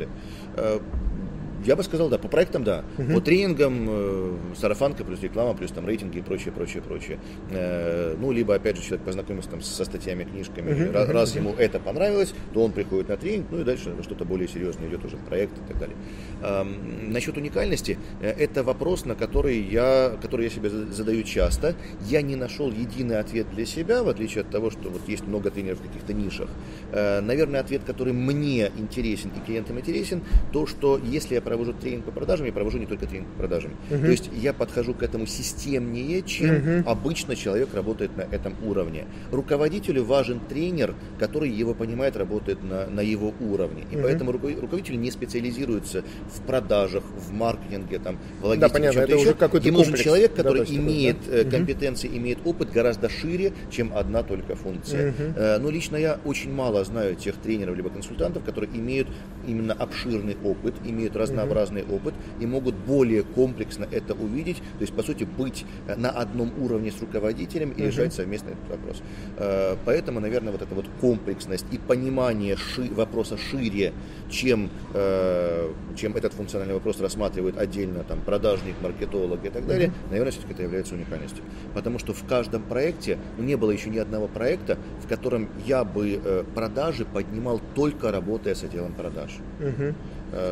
Я 1.65 1.75
бы 1.75 1.83
сказал, 1.83 2.09
да, 2.09 2.17
по 2.17 2.27
проектам, 2.27 2.63
да. 2.63 2.83
Угу. 2.97 3.13
По 3.13 3.21
тренингам, 3.21 3.87
э, 3.89 4.37
сарафанка 4.55 5.03
плюс 5.03 5.21
реклама, 5.21 5.53
плюс 5.55 5.71
там 5.71 5.85
рейтинги 5.87 6.19
и 6.19 6.21
прочее, 6.21 6.53
прочее, 6.53 6.83
прочее. 6.83 7.19
Э, 7.51 8.15
ну, 8.19 8.31
либо, 8.31 8.55
опять 8.55 8.77
же, 8.77 8.83
человек 8.83 9.05
познакомился 9.05 9.49
там 9.49 9.61
со 9.61 9.83
статьями, 9.83 10.23
книжками. 10.23 10.85
Угу. 10.85 10.93
Раз, 10.93 11.09
раз 11.09 11.35
ему 11.35 11.53
это 11.57 11.79
понравилось, 11.79 12.33
то 12.53 12.63
он 12.63 12.71
приходит 12.71 13.09
на 13.09 13.17
тренинг, 13.17 13.47
ну 13.51 13.61
и 13.61 13.63
дальше 13.63 13.91
что-то 14.03 14.25
более 14.25 14.47
серьезное 14.47 14.87
идет 14.87 15.03
уже 15.05 15.17
проект 15.17 15.57
и 15.57 15.67
так 15.67 15.79
далее. 15.79 15.95
Э, 16.41 16.63
насчет 17.07 17.37
уникальности, 17.37 17.97
э, 18.21 18.29
это 18.29 18.63
вопрос, 18.63 19.05
на 19.05 19.15
который 19.15 19.59
я, 19.59 20.17
который 20.21 20.45
я 20.45 20.49
себе 20.49 20.69
задаю 20.69 21.23
часто. 21.23 21.75
Я 22.07 22.21
не 22.21 22.35
нашел 22.35 22.71
единый 22.71 23.19
ответ 23.19 23.47
для 23.51 23.65
себя, 23.65 24.03
в 24.03 24.09
отличие 24.09 24.41
от 24.41 24.49
того, 24.49 24.69
что 24.69 24.89
вот 24.89 25.07
есть 25.07 25.27
много 25.27 25.49
тренеров 25.49 25.79
в 25.79 25.83
каких-то 25.83 26.13
нишах. 26.13 26.49
Э, 26.91 27.21
наверное, 27.21 27.61
ответ, 27.61 27.83
который 27.83 28.13
мне 28.13 28.71
интересен 28.77 29.31
и 29.35 29.45
клиентам 29.45 29.79
интересен, 29.79 30.21
то, 30.51 30.67
что 30.67 30.99
если 31.03 31.35
я 31.35 31.41
провожу 31.55 31.73
тренинг 31.73 32.05
по 32.05 32.11
продажам, 32.11 32.45
я 32.45 32.51
провожу 32.51 32.77
не 32.77 32.85
только 32.85 33.07
тренинг 33.07 33.29
по 33.29 33.39
продажам. 33.39 33.71
Uh-huh. 33.89 34.01
То 34.01 34.11
есть 34.11 34.29
я 34.33 34.53
подхожу 34.53 34.93
к 34.93 35.03
этому 35.03 35.25
системнее, 35.25 36.21
чем 36.21 36.49
uh-huh. 36.49 36.83
обычно 36.85 37.35
человек 37.35 37.73
работает 37.73 38.15
на 38.17 38.21
этом 38.21 38.55
уровне. 38.65 39.05
Руководителю 39.31 40.03
важен 40.03 40.39
тренер, 40.39 40.95
который 41.17 41.49
его 41.49 41.73
понимает, 41.73 42.17
работает 42.17 42.61
на, 42.61 42.87
на 42.87 42.99
его 42.99 43.33
уровне. 43.39 43.83
И 43.91 43.95
uh-huh. 43.95 44.03
поэтому 44.03 44.31
руководитель 44.33 44.99
не 44.99 45.11
специализируется 45.11 46.03
в 46.33 46.41
продажах, 46.41 47.03
в 47.15 47.31
маркетинге, 47.31 47.99
там, 47.99 48.17
в 48.41 48.45
логистике. 48.45 48.67
Да, 48.67 48.73
понятно, 48.73 48.99
это 48.99 49.13
еще. 49.13 49.21
уже 49.21 49.33
какой-то 49.33 49.67
Ему 49.67 49.77
нужен 49.79 49.95
человек, 49.95 50.35
который 50.35 50.65
да, 50.65 50.75
имеет 50.75 51.17
да. 51.25 51.37
Э, 51.37 51.43
компетенции, 51.45 52.09
uh-huh. 52.09 52.17
имеет 52.17 52.39
опыт 52.45 52.71
гораздо 52.71 53.07
шире, 53.09 53.53
чем 53.71 53.95
одна 53.95 54.23
только 54.23 54.55
функция. 54.55 55.13
Uh-huh. 55.13 55.59
Но 55.59 55.69
лично 55.69 55.95
я 55.95 56.19
очень 56.25 56.51
мало 56.53 56.83
знаю 56.83 57.15
тех 57.15 57.35
тренеров 57.35 57.77
либо 57.77 57.89
консультантов, 57.89 58.43
которые 58.43 58.69
имеют 58.75 59.07
именно 59.47 59.73
обширный 59.73 60.35
опыт, 60.43 60.75
имеют 60.83 61.15
разнообразные 61.15 61.44
разный 61.53 61.83
опыт 61.83 62.13
и 62.39 62.45
могут 62.45 62.75
более 62.75 63.23
комплексно 63.23 63.87
это 63.91 64.13
увидеть, 64.13 64.57
то 64.57 64.81
есть, 64.81 64.93
по 64.93 65.03
сути, 65.03 65.23
быть 65.23 65.65
э, 65.87 65.95
на 65.95 66.09
одном 66.09 66.51
уровне 66.59 66.91
с 66.91 66.99
руководителем 67.01 67.71
и 67.71 67.81
решать 67.87 68.13
совместно 68.13 68.49
этот 68.49 68.69
вопрос. 68.69 69.01
Э, 69.37 69.75
поэтому, 69.85 70.19
наверное, 70.19 70.51
вот 70.51 70.61
эта 70.61 70.73
вот 70.75 70.85
комплексность 71.01 71.65
и 71.71 71.77
понимание 71.77 72.55
ши- 72.55 72.93
вопроса 72.93 73.37
шире, 73.37 73.93
чем, 74.29 74.69
э, 74.93 75.71
чем 75.95 76.15
этот 76.15 76.33
функциональный 76.33 76.73
вопрос 76.73 76.99
рассматривает 76.99 77.57
отдельно 77.57 78.03
там, 78.03 78.21
продажник, 78.21 78.75
маркетолог 78.81 79.43
и 79.45 79.49
так 79.49 79.67
далее, 79.67 79.91
наверное, 80.09 80.31
все-таки 80.31 80.53
это 80.53 80.63
является 80.63 80.95
уникальностью. 80.95 81.43
Потому 81.73 81.99
что 81.99 82.13
в 82.13 82.25
каждом 82.25 82.63
проекте, 82.63 83.17
ну, 83.37 83.43
не 83.43 83.55
было 83.55 83.71
еще 83.71 83.89
ни 83.89 83.97
одного 83.97 84.27
проекта, 84.27 84.77
в 85.03 85.07
котором 85.07 85.49
я 85.65 85.83
бы 85.83 86.45
продажи 86.53 87.05
поднимал 87.05 87.61
только 87.75 88.11
работая 88.11 88.55
с 88.55 88.63
отделом 88.63 88.93
продаж. 88.93 89.37
Угу. 89.59 89.95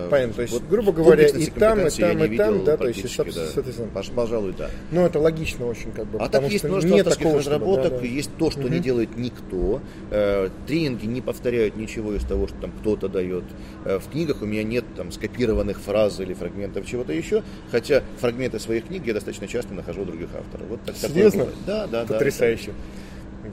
Понятно, 0.09 0.33
то 0.33 0.41
есть, 0.43 0.53
вот 0.53 0.63
грубо 0.69 0.91
говоря, 0.91 1.27
и 1.27 1.45
там, 1.47 1.87
и 1.87 1.89
там, 1.89 2.23
и 2.23 2.37
там, 2.37 2.63
да, 2.63 2.77
то 2.77 2.87
есть, 2.87 3.03
да. 3.03 3.45
соответственно. 3.53 3.89
Пожалуй, 4.15 4.53
да. 4.57 4.69
Ну, 4.91 5.05
это 5.05 5.19
логично 5.19 5.65
очень, 5.65 5.91
как 5.91 6.05
бы. 6.07 6.19
А 6.19 6.29
так 6.29 6.49
есть 6.49 6.63
множество 6.63 6.95
нет 6.95 7.07
авторских 7.07 7.35
разработок, 7.35 7.93
да, 7.93 7.99
да. 7.99 8.05
есть 8.05 8.29
то, 8.37 8.51
что 8.51 8.61
угу. 8.61 8.69
не 8.69 8.79
делает 8.79 9.17
никто. 9.17 9.81
Э, 10.11 10.49
тренинги 10.67 11.05
не 11.05 11.21
повторяют 11.21 11.75
ничего 11.75 12.13
из 12.13 12.23
того, 12.23 12.47
что 12.47 12.55
там 12.57 12.71
кто-то 12.79 13.09
дает. 13.09 13.43
Э, 13.85 13.99
в 13.99 14.09
книгах 14.09 14.41
у 14.41 14.45
меня 14.45 14.63
нет 14.63 14.85
там 14.95 15.11
скопированных 15.11 15.79
фраз 15.79 16.19
или 16.19 16.33
фрагментов 16.33 16.85
чего-то 16.85 17.11
еще, 17.11 17.43
хотя 17.71 18.03
фрагменты 18.19 18.59
своих 18.59 18.87
книг 18.87 19.05
я 19.05 19.13
достаточно 19.13 19.47
часто 19.47 19.73
нахожу 19.73 20.03
у 20.03 20.05
других 20.05 20.29
авторов. 20.37 20.67
Вот 20.67 20.81
так, 20.85 20.95
Серьезно? 20.95 21.47
Да, 21.65 21.87
да, 21.87 22.05
да. 22.05 22.13
Потрясающе. 22.13 22.67
Да 22.67 23.02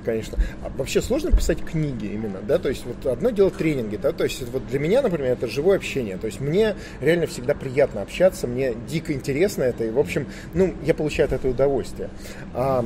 конечно. 0.04 0.38
А 0.62 0.70
вообще 0.76 1.02
сложно 1.02 1.32
писать 1.32 1.64
книги 1.64 2.06
именно, 2.06 2.40
да, 2.46 2.58
то 2.58 2.68
есть 2.68 2.84
вот 2.84 3.06
одно 3.06 3.30
дело 3.30 3.50
тренинги, 3.50 3.96
да, 3.96 4.12
то 4.12 4.24
есть 4.24 4.42
вот 4.50 4.66
для 4.68 4.78
меня, 4.78 5.02
например, 5.02 5.32
это 5.32 5.46
живое 5.46 5.76
общение, 5.76 6.16
то 6.16 6.26
есть 6.26 6.40
мне 6.40 6.76
реально 7.00 7.26
всегда 7.26 7.54
приятно 7.54 8.02
общаться, 8.02 8.46
мне 8.46 8.74
дико 8.88 9.12
интересно 9.12 9.64
это, 9.64 9.84
и, 9.84 9.90
в 9.90 9.98
общем, 9.98 10.26
ну, 10.54 10.74
я 10.84 10.94
получаю 10.94 11.26
от 11.26 11.32
этого 11.32 11.52
удовольствие. 11.52 12.10
А 12.54 12.84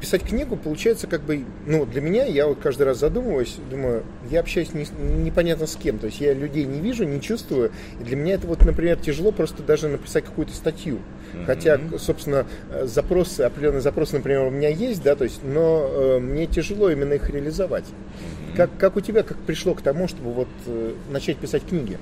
писать 0.00 0.22
книгу 0.22 0.56
получается 0.56 1.06
как 1.06 1.22
бы, 1.22 1.44
ну, 1.66 1.86
для 1.86 2.00
меня, 2.00 2.24
я 2.24 2.46
вот 2.46 2.58
каждый 2.60 2.84
раз 2.84 2.98
задумываюсь, 2.98 3.56
думаю, 3.70 4.04
я 4.30 4.40
общаюсь 4.40 4.72
не, 4.74 4.86
непонятно 5.22 5.66
с 5.66 5.76
кем, 5.76 5.98
то 5.98 6.06
есть 6.06 6.20
я 6.20 6.34
людей 6.34 6.64
не 6.64 6.80
вижу, 6.80 7.04
не 7.04 7.20
чувствую, 7.20 7.72
и 8.00 8.04
для 8.04 8.16
меня 8.16 8.34
это 8.34 8.46
вот, 8.46 8.64
например, 8.64 8.98
тяжело 8.98 9.32
просто 9.32 9.62
даже 9.62 9.88
написать 9.88 10.24
какую-то 10.24 10.54
статью. 10.54 10.98
Mm-hmm. 11.32 11.46
Хотя, 11.46 11.80
собственно, 11.98 12.46
запросы, 12.84 13.42
определенные 13.42 13.80
запросы, 13.80 14.16
например, 14.16 14.42
у 14.42 14.50
меня 14.50 14.68
есть, 14.68 15.02
да, 15.02 15.16
то 15.16 15.24
есть, 15.24 15.40
но 15.44 15.88
э, 15.88 16.18
мне 16.18 16.46
тяжело 16.46 16.90
именно 16.90 17.14
их 17.14 17.28
реализовать. 17.30 17.84
Mm-hmm. 17.84 18.56
Как, 18.56 18.70
как 18.78 18.96
у 18.96 19.00
тебя, 19.00 19.22
как 19.22 19.38
пришло 19.38 19.74
к 19.74 19.82
тому, 19.82 20.08
чтобы 20.08 20.32
вот 20.32 20.48
э, 20.66 20.94
начать 21.10 21.36
писать 21.36 21.64
книги? 21.66 21.98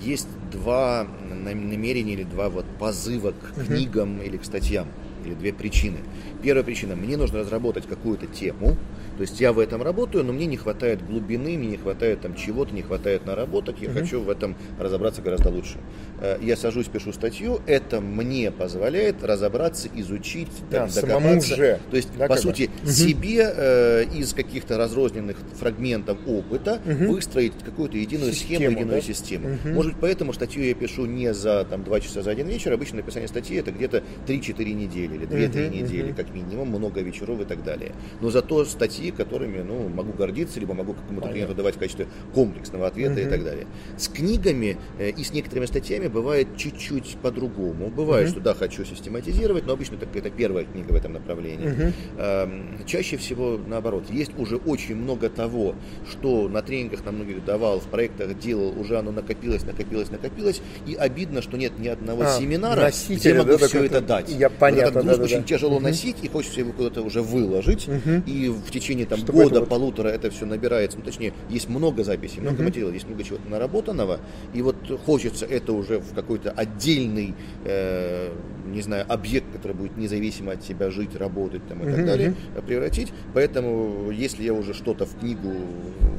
Есть 0.00 0.26
два 0.50 1.06
намерения 1.44 2.14
или 2.14 2.24
два 2.24 2.48
вот 2.48 2.64
позыва 2.78 3.32
к 3.32 3.66
книгам 3.66 4.20
mm-hmm. 4.20 4.26
или 4.26 4.36
к 4.38 4.44
статьям 4.44 4.86
или 5.24 5.34
две 5.34 5.52
причины. 5.52 5.98
Первая 6.42 6.64
причина, 6.64 6.96
мне 6.96 7.16
нужно 7.16 7.40
разработать 7.40 7.86
какую-то 7.86 8.26
тему, 8.26 8.76
то 9.18 9.22
есть 9.22 9.40
я 9.40 9.52
в 9.52 9.58
этом 9.58 9.82
работаю, 9.82 10.22
но 10.22 10.32
мне 10.32 10.46
не 10.46 10.56
хватает 10.56 11.04
глубины, 11.04 11.58
мне 11.58 11.66
не 11.66 11.76
хватает 11.76 12.20
там 12.20 12.36
чего-то, 12.36 12.72
не 12.72 12.82
хватает 12.82 13.26
наработок, 13.26 13.74
я 13.80 13.90
угу. 13.90 13.98
хочу 13.98 14.20
в 14.20 14.30
этом 14.30 14.54
разобраться 14.78 15.22
гораздо 15.22 15.48
лучше. 15.48 15.78
Э, 16.20 16.38
я 16.40 16.56
сажусь, 16.56 16.86
пишу 16.86 17.12
статью, 17.12 17.60
это 17.66 18.00
мне 18.00 18.52
позволяет 18.52 19.24
разобраться, 19.24 19.88
изучить, 19.92 20.52
да, 20.70 20.86
там, 20.86 20.90
докопаться. 20.94 21.56
Же. 21.56 21.80
То 21.90 21.96
есть, 21.96 22.10
да, 22.16 22.28
по 22.28 22.36
сути, 22.36 22.70
угу. 22.80 22.92
себе 22.92 23.52
э, 23.52 24.04
из 24.14 24.34
каких-то 24.34 24.78
разрозненных 24.78 25.36
фрагментов 25.58 26.18
опыта 26.24 26.80
угу. 26.86 27.14
выстроить 27.14 27.54
какую-то 27.64 27.96
единую 27.96 28.32
систему, 28.32 28.60
схему, 28.60 28.76
единую 28.76 29.00
да? 29.00 29.02
систему. 29.02 29.48
Угу. 29.48 29.74
Может 29.74 29.92
быть, 29.94 30.00
поэтому 30.00 30.32
статью 30.32 30.62
я 30.62 30.74
пишу 30.74 31.06
не 31.06 31.34
за 31.34 31.66
там, 31.68 31.82
2 31.82 31.98
часа 31.98 32.22
за 32.22 32.30
один 32.30 32.46
вечер, 32.46 32.72
обычно 32.72 32.98
написание 32.98 33.26
статьи 33.26 33.56
это 33.56 33.72
где-то 33.72 34.04
3-4 34.28 34.72
недели 34.74 35.16
или 35.16 35.26
2-3 35.26 35.66
угу, 35.66 35.74
недели, 35.74 36.10
угу. 36.10 36.16
как 36.16 36.32
минимум, 36.32 36.68
много 36.68 37.00
вечеров 37.00 37.40
и 37.40 37.44
так 37.44 37.64
далее. 37.64 37.90
Но 38.20 38.30
зато 38.30 38.64
статьи 38.64 39.07
шаги, 39.08 39.10
которыми 39.10 39.62
ну, 39.62 39.88
могу 39.88 40.12
гордиться, 40.12 40.60
либо 40.60 40.74
могу 40.74 40.94
какому-то 40.94 41.28
клиенту 41.28 41.54
давать 41.54 41.76
в 41.76 41.78
качестве 41.78 42.06
комплексного 42.34 42.86
ответа 42.86 43.12
угу. 43.12 43.20
и 43.20 43.26
так 43.26 43.44
далее. 43.44 43.66
С 43.96 44.08
книгами 44.08 44.76
э, 44.98 45.10
и 45.10 45.24
с 45.24 45.32
некоторыми 45.32 45.66
статьями 45.66 46.08
бывает 46.08 46.48
чуть-чуть 46.56 47.16
по-другому. 47.22 47.88
Бывает, 47.88 48.28
угу. 48.28 48.32
что 48.32 48.40
да, 48.40 48.54
хочу 48.54 48.84
систематизировать, 48.84 49.66
но 49.66 49.72
обычно 49.72 49.96
это, 49.96 50.06
это 50.18 50.30
первая 50.30 50.64
книга 50.64 50.92
в 50.92 50.96
этом 50.96 51.12
направлении. 51.12 51.68
Угу. 51.68 52.84
Чаще 52.86 53.16
всего 53.16 53.58
наоборот. 53.66 54.04
Есть 54.10 54.32
уже 54.38 54.56
очень 54.56 54.96
много 54.96 55.28
того, 55.28 55.74
что 56.10 56.48
на 56.48 56.62
тренингах 56.62 57.04
на 57.04 57.12
многих 57.12 57.44
давал, 57.44 57.80
в 57.80 57.84
проектах 57.84 58.38
делал, 58.38 58.78
уже 58.78 58.98
оно 58.98 59.12
накопилось, 59.12 59.64
накопилось, 59.64 60.10
накопилось, 60.10 60.60
и 60.86 60.94
обидно, 60.94 61.42
что 61.42 61.56
нет 61.56 61.78
ни 61.78 61.88
одного 61.88 62.22
а, 62.24 62.38
семинара, 62.38 62.90
где 63.08 63.34
могу 63.34 63.58
да, 63.58 63.66
все 63.66 63.84
это 63.84 64.00
дать. 64.00 64.30
Я 64.30 64.50
понятно, 64.50 65.00
вот 65.00 65.06
да, 65.06 65.16
да, 65.16 65.22
очень 65.24 65.38
да. 65.38 65.44
тяжело 65.44 65.76
угу. 65.76 65.84
носить, 65.84 66.16
и 66.22 66.28
хочется 66.28 66.60
его 66.60 66.72
куда-то 66.72 67.02
уже 67.02 67.22
выложить, 67.22 67.88
угу. 67.88 68.22
и 68.26 68.48
в 68.48 68.70
течение 68.70 68.97
там, 69.04 69.20
года, 69.24 69.60
вот... 69.60 69.68
полутора 69.68 70.08
это 70.08 70.30
все 70.30 70.46
набирается, 70.46 70.98
ну, 70.98 71.04
точнее, 71.04 71.32
есть 71.48 71.68
много 71.68 72.04
записей, 72.04 72.40
много 72.40 72.56
угу. 72.56 72.64
материала, 72.64 72.90
есть 72.90 73.06
много 73.06 73.24
чего-то 73.24 73.48
наработанного, 73.48 74.20
и 74.54 74.62
вот 74.62 74.76
хочется 75.04 75.46
это 75.46 75.72
уже 75.72 76.00
в 76.00 76.14
какой-то 76.14 76.50
отдельный, 76.50 77.34
э, 77.64 78.32
не 78.66 78.82
знаю, 78.82 79.04
объект, 79.08 79.46
который 79.52 79.72
будет 79.72 79.96
независимо 79.96 80.52
от 80.52 80.64
себя 80.64 80.90
жить, 80.90 81.16
работать 81.16 81.66
там, 81.68 81.80
и 81.80 81.86
угу, 81.86 81.96
так 81.96 82.06
далее, 82.06 82.34
превратить. 82.66 83.12
Поэтому, 83.34 84.10
если 84.10 84.42
я 84.42 84.54
уже 84.54 84.74
что-то 84.74 85.06
в 85.06 85.18
книгу 85.18 85.52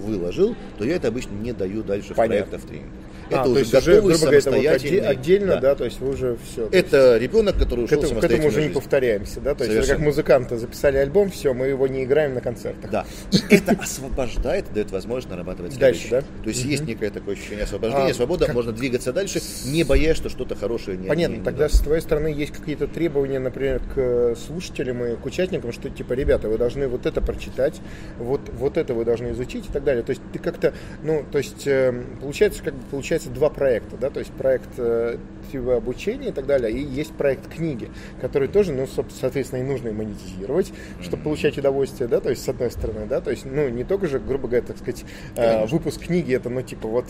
выложил, 0.02 0.56
то 0.78 0.86
я 0.86 0.96
это 0.96 1.08
обычно 1.08 1.34
не 1.34 1.54
даю 1.54 1.84
дальше 1.84 2.13
Понятно. 2.13 2.58
в 2.58 2.62
проектах. 2.62 2.72
Это 2.72 3.09
а, 3.38 3.44
уже 3.44 3.54
то 3.54 3.60
есть 3.60 3.72
готовый, 3.72 4.00
уже, 4.00 4.26
грубо 4.26 4.39
говоря, 4.39 4.72
вот 4.72 5.08
отдельно, 5.10 5.54
да. 5.56 5.62
да, 5.62 5.76
то 5.76 5.86
есть 5.86 6.00
вы 6.00 6.10
уже 6.10 6.38
все. 6.52 6.68
Это 6.72 7.13
есть, 7.13 7.24
ребенок, 7.24 7.58
который 7.58 7.86
ушел 7.86 8.02
к 8.02 8.04
этому, 8.04 8.22
к 8.22 8.24
этому 8.24 8.48
уже 8.48 8.62
не 8.63 8.70
повторяемся, 8.70 9.39
да, 9.42 9.56
то 9.56 9.63
есть 9.63 9.76
это 9.76 9.88
как 9.88 10.00
музыканты 10.00 10.58
записали 10.58 10.98
альбом, 10.98 11.30
все, 11.30 11.54
мы 11.54 11.68
его 11.68 11.88
не 11.88 12.04
играем 12.04 12.34
на 12.34 12.42
концертах. 12.42 12.89
Да, 12.89 13.06
и 13.32 13.38
это 13.56 13.72
освобождает, 13.74 14.65
дает 14.74 14.92
возможность 14.92 15.30
нарабатывать 15.30 15.78
дальше, 15.78 16.08
да? 16.10 16.22
То 16.22 16.50
есть 16.50 16.63
есть 16.63 16.84
некое 16.84 17.10
такое 17.10 17.36
ощущение 17.36 17.63
освобождения, 17.63 18.12
а, 18.12 18.13
свобода, 18.13 18.52
можно 18.54 18.72
двигаться 18.72 19.13
дальше, 19.13 19.42
не 19.65 19.84
боясь, 19.84 20.18
что 20.18 20.30
что-то 20.30 20.56
хорошее 20.56 20.98
не 20.98 21.08
Понятно, 21.08 21.44
тогда 21.44 21.70
с 21.70 21.80
твоей 21.80 22.02
стороны 22.02 22.28
есть 22.28 22.54
какие-то 22.54 22.88
требования, 22.88 23.39
например, 23.39 23.82
к 23.94 24.36
слушателям 24.36 25.04
и 25.04 25.15
к 25.15 25.26
участникам, 25.26 25.72
что 25.72 25.89
типа, 25.89 26.13
ребята, 26.13 26.50
вы 26.50 26.58
должны 26.58 26.88
вот 26.88 27.06
это 27.06 27.22
прочитать, 27.22 27.82
вот, 28.18 28.42
вот 28.54 28.78
это 28.78 28.94
вы 28.94 29.06
должны 29.06 29.32
изучить 29.32 29.65
и 29.68 29.72
так 29.72 29.84
далее. 29.84 30.04
То 30.04 30.12
есть 30.12 30.22
ты 30.32 30.39
как-то, 30.39 30.74
ну, 31.04 31.26
то 31.32 31.38
есть 31.38 31.68
эм, 31.68 32.06
получается, 32.22 32.63
как 32.63 32.74
бы 32.74 32.82
получается 32.89 33.18
два 33.27 33.49
проекта 33.49 33.97
да, 33.97 34.10
то 34.10 34.19
есть 34.19 34.32
проект 34.32 34.69
э, 34.77 35.17
типа 35.51 35.77
обучения 35.77 36.29
и 36.29 36.32
так 36.32 36.45
далее, 36.45 36.71
и 36.71 36.82
есть 36.82 37.13
проект 37.13 37.47
книги, 37.47 37.89
который 38.21 38.47
тоже, 38.47 38.73
ну, 38.73 38.88
соответственно, 38.88 39.62
и 39.62 39.63
нужно 39.63 39.89
и 39.89 39.91
монетизировать, 39.91 40.71
чтобы 41.01 41.23
получать 41.23 41.58
удовольствие, 41.58 42.08
да, 42.08 42.19
то 42.19 42.29
есть 42.29 42.43
с 42.43 42.49
одной 42.49 42.71
стороны, 42.71 43.05
да, 43.08 43.21
то 43.21 43.32
есть, 43.32 43.45
ну, 43.45 43.67
не 43.69 43.84
только 43.84 44.08
же, 44.08 44.19
грубо 44.19 44.47
говоря, 44.47 44.65
так 44.65 44.77
сказать, 44.77 45.05
э, 45.36 45.65
выпуск 45.67 46.01
книги, 46.01 46.34
это, 46.34 46.49
ну, 46.49 46.62
типа, 46.62 46.88
вот 46.88 47.05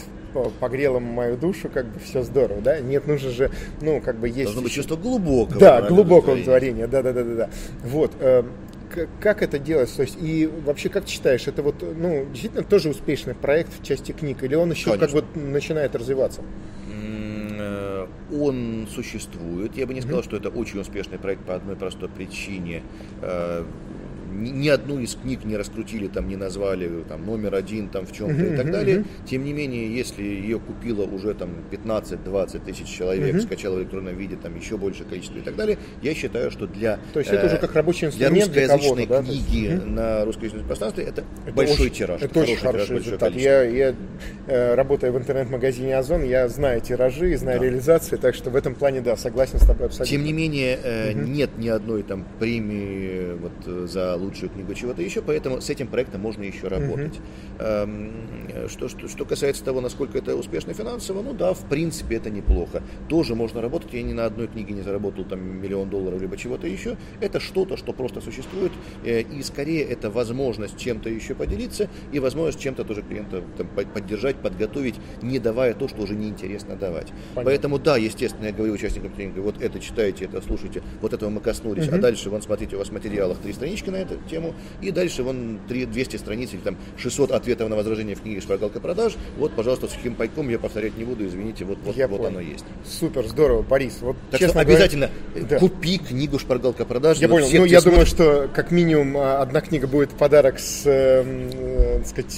погрело 0.60 1.00
мою 1.00 1.38
душу, 1.38 1.70
как 1.70 1.86
бы 1.86 2.00
все 2.00 2.24
здорово, 2.24 2.62
да, 2.62 2.80
нет, 2.80 3.08
нужно 3.08 3.30
же, 3.30 3.52
ну, 3.82 4.02
как 4.02 4.18
бы 4.18 4.28
есть... 4.28 4.46
Должно 4.46 4.62
быть 4.62 4.72
чувство 4.72 4.96
глубокого. 4.96 5.60
Да, 5.60 5.82
глубокого 5.82 6.38
творения, 6.38 6.88
да, 6.88 7.04
да, 7.04 7.14
да, 7.14 7.24
да, 7.24 7.36
да. 7.36 7.50
Вот, 7.84 8.12
э, 8.20 8.44
как 9.20 9.42
это 9.42 9.60
делать? 9.60 9.94
То 9.96 10.04
есть, 10.04 10.18
и 10.22 10.48
вообще, 10.66 10.90
как 10.90 11.06
ты 11.06 11.12
считаешь, 11.12 11.48
это 11.48 11.62
вот, 11.62 11.82
ну, 11.82 12.26
действительно 12.32 12.64
тоже 12.64 12.90
успешный 12.90 13.36
проект 13.36 13.80
в 13.80 13.84
части 13.84 14.12
книг, 14.12 14.44
или 14.44 14.56
он 14.56 14.72
еще 14.72 14.92
Конечно. 14.92 15.22
как 15.22 15.34
бы 15.34 15.40
начинает 15.40 15.96
развиваться? 15.96 16.42
Э, 17.60 18.08
он 18.32 18.88
существует. 18.94 19.76
Я 19.76 19.86
бы 19.86 19.94
не 19.94 20.02
сказал, 20.02 20.22
mm-hmm. 20.22 20.24
что 20.24 20.38
это 20.38 20.50
очень 20.50 20.80
успешный 20.80 21.18
проект 21.18 21.44
по 21.44 21.56
одной 21.56 21.76
простой 21.76 22.10
причине. 22.10 22.84
Э, 24.30 24.34
ни 24.34 24.68
одну 24.70 25.00
из 25.00 25.16
книг 25.16 25.44
не 25.46 25.58
раскрутили, 25.58 26.08
там 26.08 26.28
не 26.28 26.36
назвали 26.36 27.04
там, 27.08 27.26
номер 27.26 27.56
один 27.56 27.90
там, 27.90 28.06
в 28.06 28.12
чем-то 28.12 28.42
uh-huh, 28.42 28.54
и 28.54 28.58
так 28.58 28.72
далее. 28.72 28.98
Uh-huh. 28.98 29.06
Тем 29.26 29.44
не 29.44 29.54
менее, 29.54 29.94
если 29.94 30.24
ее 30.24 30.60
купило 30.60 31.04
уже 31.04 31.34
там 31.34 31.50
15-20 31.72 32.66
тысяч 32.66 32.88
человек, 32.88 33.36
uh-huh. 33.36 33.42
скачало 33.42 33.76
в 33.76 33.80
электронном 33.80 34.16
виде 34.16 34.36
там 34.36 34.56
еще 34.56 34.78
большее 34.78 35.08
количество 35.08 35.38
и 35.38 35.42
так 35.42 35.56
далее, 35.56 35.78
я 36.02 36.14
считаю, 36.14 36.52
что 36.52 36.68
для, 36.68 37.00
То 37.14 37.20
есть 37.20 37.32
это 37.32 37.48
уже 37.48 37.58
как 37.58 37.74
рабочий 37.74 38.08
инструмент 38.08 38.52
для 38.52 38.68
русскоязычной 38.68 39.06
для 39.06 39.22
книги 39.22 39.68
да? 39.68 39.76
uh-huh. 39.76 39.90
на 39.90 40.26
русскоязычном 40.26 40.66
пространстве 40.66 41.04
это, 41.06 41.24
это 41.46 41.56
большой 41.56 41.86
очень, 41.88 41.96
тираж. 41.96 42.22
Это 42.22 42.40
очень 42.40 42.56
хороший 42.58 42.88
тираж, 42.88 43.06
результат. 43.06 43.36
Я, 43.36 43.64
я 43.64 43.96
э, 44.48 44.76
работаю 44.76 45.14
в 45.14 45.18
интернет-магазине 45.18 45.98
Озон, 45.98 46.24
я 46.24 46.48
знаю 46.48 46.82
тиражи, 46.82 47.36
знаю 47.38 47.60
да. 47.60 47.66
реализации, 47.66 48.18
так 48.18 48.36
что 48.36 48.50
в 48.50 48.56
этом 48.56 48.76
плане, 48.76 49.02
да, 49.02 49.16
согласен 49.18 49.60
с 49.60 49.66
тобой 49.66 49.88
абсолютно. 49.88 50.06
Тем 50.06 50.24
не 50.24 50.34
менее, 50.34 50.80
э, 50.82 51.12
uh-huh. 51.12 51.28
нет 51.28 51.58
ни 51.58 51.68
одной 51.68 52.04
там 52.04 52.26
премии 52.40 53.34
вот, 53.40 53.52
э, 53.66 53.88
за 53.88 54.16
лучшую 54.20 54.50
книгу 54.50 54.74
чего-то 54.74 55.02
еще, 55.02 55.22
поэтому 55.22 55.62
с 55.62 55.70
этим 55.70 55.88
проектом 55.88 56.22
можно 56.22 56.44
еще 56.44 56.68
работать. 56.68 57.20
Mm-hmm. 57.58 58.70
Что, 58.70 58.88
что, 58.90 59.08
что 59.08 59.26
касается 59.26 59.64
того, 59.64 59.82
насколько 59.82 60.18
это 60.18 60.36
успешно 60.36 60.74
финансово, 60.74 61.22
ну 61.22 61.34
да, 61.34 61.54
в 61.54 61.66
принципе 61.70 62.16
это 62.16 62.30
неплохо. 62.30 62.84
Тоже 63.08 63.36
можно 63.36 63.62
работать, 63.62 63.94
я 63.94 64.04
ни 64.04 64.14
на 64.14 64.26
одной 64.26 64.48
книге 64.48 64.74
не 64.74 64.82
заработал 64.82 65.24
там 65.24 65.40
миллион 65.62 65.90
долларов, 65.90 66.22
либо 66.22 66.38
чего-то 66.38 66.68
еще. 66.68 66.98
Это 67.22 67.40
что-то, 67.40 67.78
что 67.78 67.94
просто 67.94 68.22
существует, 68.22 68.72
э, 69.06 69.22
и 69.22 69.42
скорее 69.44 69.84
это 69.84 70.10
возможность 70.10 70.78
чем-то 70.78 71.10
еще 71.10 71.36
поделиться, 71.36 71.90
и 72.12 72.20
возможность 72.20 72.60
чем-то 72.60 72.84
тоже 72.84 73.02
клиента 73.02 73.44
там, 73.58 73.68
поддержать, 73.68 74.38
подготовить, 74.38 74.96
не 75.22 75.40
давая 75.40 75.74
то, 75.74 75.88
что 75.88 76.02
уже 76.02 76.16
неинтересно 76.16 76.76
давать. 76.76 77.08
Понятно. 77.08 77.44
Поэтому 77.44 77.80
да, 77.80 77.98
естественно, 77.98 78.48
я 78.48 78.52
говорю 78.52 78.74
участникам 78.74 79.12
тренинга, 79.12 79.40
вот 79.40 79.62
это 79.62 79.80
читайте, 79.80 80.26
это 80.26 80.42
слушайте, 80.42 80.82
вот 81.02 81.14
этого 81.14 81.30
мы 81.30 81.42
коснулись, 81.42 81.86
mm-hmm. 81.86 81.98
а 81.98 82.02
дальше, 82.02 82.30
вон, 82.30 82.42
смотрите, 82.42 82.76
у 82.76 82.80
вас 82.80 82.90
в 82.90 82.92
материалах 82.92 83.38
три 83.40 83.54
странички 83.54 83.90
на 83.90 83.98
эту 84.12 84.30
тему, 84.30 84.54
и 84.82 84.92
дальше 84.92 85.24
вон 85.24 85.60
3, 85.68 85.86
200 85.86 86.18
страниц 86.18 86.54
или 86.54 86.60
там 86.60 86.78
600 86.98 87.32
ответов 87.32 87.70
на 87.70 87.76
возражение 87.76 88.16
в 88.16 88.22
книге 88.22 88.42
«Шпаргалка 88.42 88.80
продаж». 88.80 89.16
Вот, 89.38 89.54
пожалуйста, 89.54 89.88
сухим 89.88 90.16
пайком 90.16 90.50
я 90.50 90.60
повторять 90.60 90.98
не 90.98 91.04
буду, 91.04 91.26
извините, 91.26 91.66
вот, 91.66 91.78
вот, 91.84 91.96
вот 91.96 92.26
оно 92.26 92.40
есть. 92.40 92.66
Супер, 92.86 93.28
здорово, 93.28 93.62
Борис. 93.62 93.98
Вот, 94.02 94.16
так 94.32 94.40
честно 94.40 94.62
что 94.62 94.72
обязательно 94.72 95.10
говоря, 95.34 95.60
купи 95.60 95.98
да. 95.98 96.06
книгу 96.06 96.40
«Шпаргалка 96.40 96.86
продаж». 96.86 97.18
Я 97.20 97.30
понял, 97.30 97.48
ну 97.52 97.66
я 97.66 97.82
думаю, 97.82 98.06
что 98.06 98.50
как 98.54 98.72
минимум 98.72 99.18
а, 99.18 99.42
одна 99.42 99.62
книга 99.62 99.88
будет 99.88 100.12
подарок 100.12 100.60
с, 100.60 100.84
э, 100.86 101.24
э, 101.24 102.04
сказать, 102.06 102.36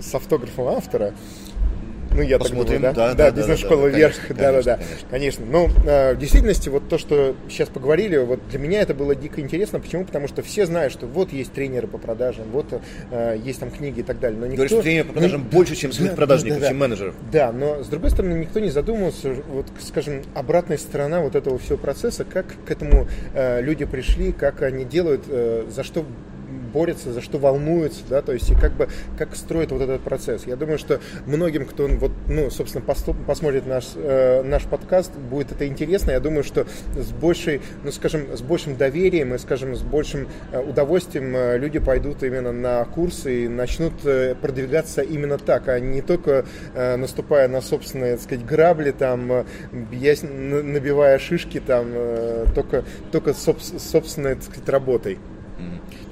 с 0.00 0.14
автографом 0.14 0.68
автора. 0.68 1.14
Ну, 2.14 2.22
я 2.22 2.38
Посмотрим, 2.38 2.82
так 2.82 2.94
думаю, 2.94 2.94
да? 2.94 3.14
Да, 3.14 3.30
да, 3.30 3.36
бизнес-школа 3.36 3.90
да, 3.90 3.96
вверх, 3.96 4.16
да, 4.30 4.52
да, 4.52 4.62
да, 4.62 4.78
конечно. 5.10 5.44
Ну, 5.46 5.68
э, 5.86 6.14
в 6.14 6.18
действительности, 6.18 6.68
вот 6.68 6.88
то, 6.88 6.98
что 6.98 7.34
сейчас 7.48 7.68
поговорили, 7.68 8.18
вот 8.18 8.40
для 8.50 8.58
меня 8.58 8.82
это 8.82 8.94
было 8.94 9.14
дико 9.14 9.40
интересно. 9.40 9.80
Почему? 9.80 10.04
Потому 10.04 10.28
что 10.28 10.42
все 10.42 10.66
знают, 10.66 10.92
что 10.92 11.06
вот 11.06 11.32
есть 11.32 11.52
тренеры 11.52 11.86
по 11.86 11.98
продажам, 11.98 12.44
вот 12.52 12.66
э, 13.10 13.38
есть 13.42 13.60
там 13.60 13.70
книги 13.70 14.00
и 14.00 14.02
так 14.02 14.20
далее. 14.20 14.38
Но 14.38 14.46
никто... 14.46 14.56
Говоришь, 14.56 14.72
что 14.72 14.82
тренеры 14.82 15.06
по 15.06 15.12
продажам 15.14 15.42
ну, 15.42 15.50
больше, 15.50 15.74
чем 15.74 15.92
самих 15.92 16.10
да, 16.10 16.16
продажников, 16.16 16.58
да, 16.58 16.64
да, 16.64 16.68
чем 16.68 16.78
менеджеров. 16.78 17.14
Да, 17.32 17.52
но 17.52 17.82
с 17.82 17.86
другой 17.88 18.10
стороны, 18.10 18.34
никто 18.34 18.60
не 18.60 18.70
задумывался, 18.70 19.34
вот, 19.48 19.66
скажем, 19.80 20.22
обратная 20.34 20.78
сторона 20.78 21.20
вот 21.20 21.34
этого 21.34 21.58
всего 21.58 21.78
процесса, 21.78 22.24
как 22.24 22.46
к 22.66 22.70
этому 22.70 23.08
э, 23.34 23.62
люди 23.62 23.84
пришли, 23.84 24.32
как 24.32 24.62
они 24.62 24.84
делают, 24.84 25.22
за 25.26 25.84
что 25.84 26.04
борются, 26.72 27.12
за 27.12 27.20
что 27.20 27.38
волнуются, 27.38 28.02
да, 28.08 28.22
то 28.22 28.32
есть 28.32 28.50
и 28.50 28.54
как 28.54 28.72
бы 28.72 28.88
как 29.18 29.36
строит 29.36 29.70
вот 29.72 29.82
этот 29.82 30.02
процесс. 30.02 30.46
Я 30.46 30.56
думаю, 30.56 30.78
что 30.78 31.00
многим, 31.26 31.66
кто 31.66 31.86
вот, 31.86 32.12
ну, 32.28 32.50
собственно, 32.50 32.84
посмотрит 32.84 33.66
наш, 33.66 33.86
э, 33.94 34.42
наш 34.42 34.64
подкаст, 34.64 35.12
будет 35.16 35.52
это 35.52 35.66
интересно. 35.66 36.12
Я 36.12 36.20
думаю, 36.20 36.44
что 36.44 36.66
с 36.96 37.10
большей, 37.12 37.60
ну, 37.84 37.92
скажем, 37.92 38.36
с 38.36 38.40
большим 38.40 38.76
доверием 38.76 39.34
и, 39.34 39.38
скажем, 39.38 39.74
с 39.74 39.82
большим 39.82 40.28
э, 40.52 40.60
удовольствием 40.60 41.34
э, 41.36 41.58
люди 41.58 41.78
пойдут 41.78 42.22
именно 42.22 42.52
на 42.52 42.84
курсы 42.84 43.44
и 43.44 43.48
начнут 43.48 43.92
э, 44.04 44.34
продвигаться 44.34 45.02
именно 45.02 45.38
так, 45.38 45.68
а 45.68 45.78
не 45.80 46.02
только 46.02 46.44
э, 46.74 46.96
наступая 46.96 47.48
на 47.48 47.60
собственные, 47.60 48.14
так 48.14 48.24
сказать, 48.24 48.46
грабли, 48.46 48.92
там, 48.92 49.32
э, 49.32 49.44
набивая 49.72 51.18
шишки, 51.18 51.60
там, 51.60 51.86
э, 51.92 52.46
только, 52.54 52.84
только 53.10 53.34
соб, 53.34 53.60
собственной, 53.60 54.34
так 54.34 54.44
сказать, 54.44 54.68
работой. 54.68 55.18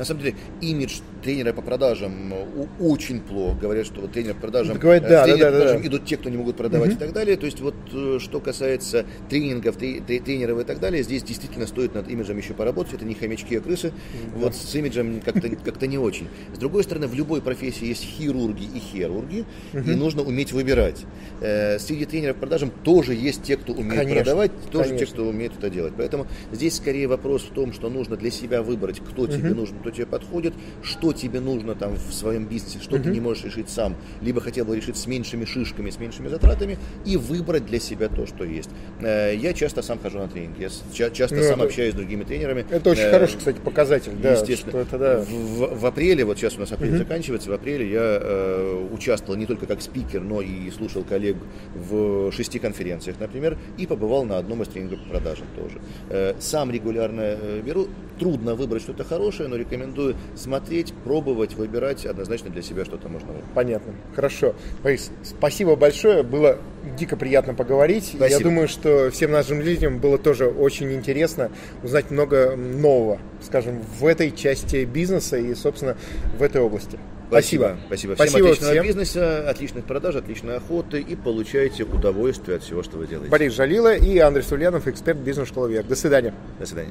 На 0.00 0.06
самом 0.06 0.22
деле, 0.22 0.34
имидж 0.62 1.00
тренера 1.22 1.52
по 1.52 1.60
продажам 1.60 2.32
э, 2.32 2.66
очень 2.80 3.20
плохо. 3.20 3.54
Говорят, 3.60 3.84
что 3.84 4.00
вот 4.00 4.12
тренер 4.12 4.32
по 4.32 4.40
продажам, 4.40 4.78
Говорит, 4.78 5.02
да, 5.02 5.24
тренер 5.24 5.38
да, 5.38 5.50
да, 5.50 5.58
продажам 5.58 5.82
да. 5.82 5.88
идут 5.88 6.06
те, 6.06 6.16
кто 6.16 6.30
не 6.30 6.38
могут 6.38 6.56
продавать 6.56 6.88
угу. 6.92 6.96
и 6.96 6.98
так 6.98 7.12
далее. 7.12 7.36
То 7.36 7.44
есть 7.44 7.60
вот 7.60 7.74
э, 7.92 8.16
что 8.18 8.40
касается 8.40 9.04
тренингов, 9.28 9.76
тренеров 9.76 10.58
и 10.58 10.64
так 10.64 10.80
далее, 10.80 11.02
здесь 11.02 11.22
действительно 11.22 11.66
стоит 11.66 11.94
над 11.94 12.08
имиджем 12.08 12.38
еще 12.38 12.54
поработать. 12.54 12.94
Это 12.94 13.04
не 13.04 13.12
хомячки, 13.12 13.56
а 13.56 13.60
крысы. 13.60 13.92
Да. 14.32 14.40
Вот 14.40 14.54
с 14.54 14.74
имиджем 14.74 15.20
как-то 15.20 15.50
как 15.64 15.82
не 15.82 15.98
очень. 15.98 16.28
С 16.54 16.58
другой 16.58 16.82
стороны, 16.84 17.06
в 17.06 17.12
любой 17.12 17.42
профессии 17.42 17.84
есть 17.84 18.02
хирурги 18.02 18.64
и 18.64 18.78
хирурги, 18.78 19.44
угу. 19.74 19.90
и 19.90 19.94
нужно 19.94 20.22
уметь 20.22 20.52
выбирать. 20.52 21.04
Э, 21.42 21.78
среди 21.78 22.06
тренеров 22.06 22.36
по 22.36 22.40
продажам 22.46 22.70
тоже 22.84 23.12
есть 23.12 23.42
те, 23.42 23.58
кто 23.58 23.74
умеет 23.74 23.96
конечно, 23.96 24.24
продавать, 24.24 24.52
тоже 24.70 24.84
конечно. 24.88 25.06
те, 25.06 25.12
кто 25.12 25.28
умеет 25.28 25.52
это 25.58 25.68
делать. 25.68 25.92
Поэтому 25.94 26.26
здесь 26.52 26.76
скорее 26.76 27.06
вопрос 27.06 27.42
в 27.42 27.52
том, 27.52 27.74
что 27.74 27.90
нужно 27.90 28.16
для 28.16 28.30
себя 28.30 28.62
выбрать, 28.62 29.00
кто 29.00 29.24
угу. 29.24 29.32
тебе 29.32 29.50
нужен, 29.50 29.76
что 29.90 29.96
тебе 29.96 30.07
подходит, 30.07 30.55
что 30.83 31.12
тебе 31.12 31.40
нужно 31.40 31.74
там 31.74 31.94
в 31.94 32.12
своем 32.12 32.46
бизнесе, 32.46 32.79
что 32.81 32.96
uh-huh. 32.96 33.03
ты 33.03 33.11
не 33.11 33.20
можешь 33.20 33.44
решить 33.44 33.68
сам, 33.68 33.96
либо 34.20 34.40
хотел 34.40 34.64
бы 34.64 34.76
решить 34.76 34.96
с 34.96 35.07
меньшими 35.07 35.44
шишками, 35.44 35.90
с 35.90 35.98
меньшими 35.98 36.29
затратами, 36.29 36.79
и 37.05 37.16
выбрать 37.16 37.66
для 37.66 37.81
себя 37.81 38.09
то, 38.09 38.26
что 38.26 38.44
есть. 38.44 38.70
Э, 39.00 39.35
я 39.35 39.53
часто 39.53 39.83
сам 39.83 39.98
хожу 39.98 40.18
на 40.18 40.29
тренинги, 40.29 40.68
я 40.94 41.11
часто 41.11 41.37
ну, 41.37 41.42
сам 41.42 41.55
это, 41.55 41.64
общаюсь 41.64 41.92
с 41.92 41.96
другими 41.96 42.24
тренерами. 42.24 42.64
Это 42.70 42.90
очень 42.90 43.03
э, 43.03 43.11
хороший, 43.11 43.38
кстати, 43.38 43.59
показатель. 43.59 44.12
Да, 44.22 44.33
естественно. 44.33 44.79
это, 44.79 44.98
да. 44.98 45.18
в, 45.20 45.81
в 45.81 45.87
апреле, 45.87 46.24
вот 46.24 46.38
сейчас 46.38 46.57
у 46.57 46.61
нас 46.61 46.72
апрель 46.72 46.94
uh-huh. 46.94 46.98
заканчивается, 46.98 47.50
в 47.50 47.53
апреле 47.53 47.90
я 47.90 48.18
э, 48.22 48.88
участвовал 48.92 49.38
не 49.38 49.46
только 49.46 49.66
как 49.66 49.83
спикер, 49.83 50.22
но 50.22 50.40
и 50.40 50.70
слушал 50.70 51.03
коллег 51.03 51.37
в 51.74 52.33
шести 52.33 52.59
конференциях, 52.59 53.16
например, 53.18 53.59
и 53.79 53.87
побывал 53.87 54.24
на 54.24 54.38
одном 54.38 54.62
из 54.62 54.68
тренингов 54.68 55.00
по 55.00 55.11
продажам 55.11 55.46
тоже. 55.57 55.81
Э, 56.09 56.35
сам 56.38 56.70
регулярно 56.70 57.20
э, 57.20 57.61
беру. 57.64 57.88
Трудно 58.18 58.55
выбрать 58.55 58.83
что-то 58.83 59.03
хорошее, 59.03 59.48
но 59.48 59.57
рекомендую 59.70 60.16
смотреть, 60.37 60.92
пробовать, 61.04 61.54
выбирать 61.54 62.04
однозначно 62.06 62.50
для 62.50 62.62
себя 62.62 62.85
что-то 62.85 63.09
можно 63.09 63.28
выбрать. 63.28 63.44
Понятно. 63.54 63.94
Хорошо. 64.14 64.54
Борис, 64.83 65.11
спасибо 65.22 65.76
большое. 65.76 66.22
Было 66.22 66.59
дико 66.98 67.16
приятно 67.16 67.54
поговорить. 67.54 68.04
Спасибо. 68.04 68.26
Я 68.26 68.38
думаю, 68.40 68.68
что 68.68 69.11
всем 69.11 69.30
нашим 69.30 69.61
людям 69.61 69.98
было 69.98 70.18
тоже 70.18 70.46
очень 70.46 70.92
интересно 70.92 71.50
узнать 71.83 72.11
много 72.11 72.56
нового, 72.56 73.18
скажем, 73.42 73.80
в 73.98 74.06
этой 74.06 74.30
части 74.33 74.85
бизнеса 74.85 75.37
и, 75.37 75.54
собственно, 75.54 75.96
в 76.38 76.42
этой 76.42 76.61
области. 76.61 76.98
Спасибо. 77.28 77.76
Спасибо. 77.87 78.14
Всем 78.16 78.26
Спасибо 78.26 78.48
отличного 78.48 78.72
всем. 78.72 78.85
бизнеса, 78.85 79.48
отличных 79.48 79.85
продаж, 79.85 80.16
отличной 80.16 80.56
охоты 80.56 81.00
и 81.00 81.14
получайте 81.14 81.85
удовольствие 81.85 82.56
от 82.56 82.64
всего, 82.64 82.83
что 82.83 82.98
вы 82.98 83.06
делаете. 83.06 83.30
Борис 83.30 83.52
Жалила 83.52 83.94
и 83.94 84.18
Андрей 84.18 84.42
Сульянов, 84.42 84.88
эксперт 84.88 85.18
бизнес-школы 85.18 85.70
Вверх. 85.70 85.87
До 85.87 85.94
свидания. 85.94 86.35
До 86.59 86.66
свидания. 86.66 86.90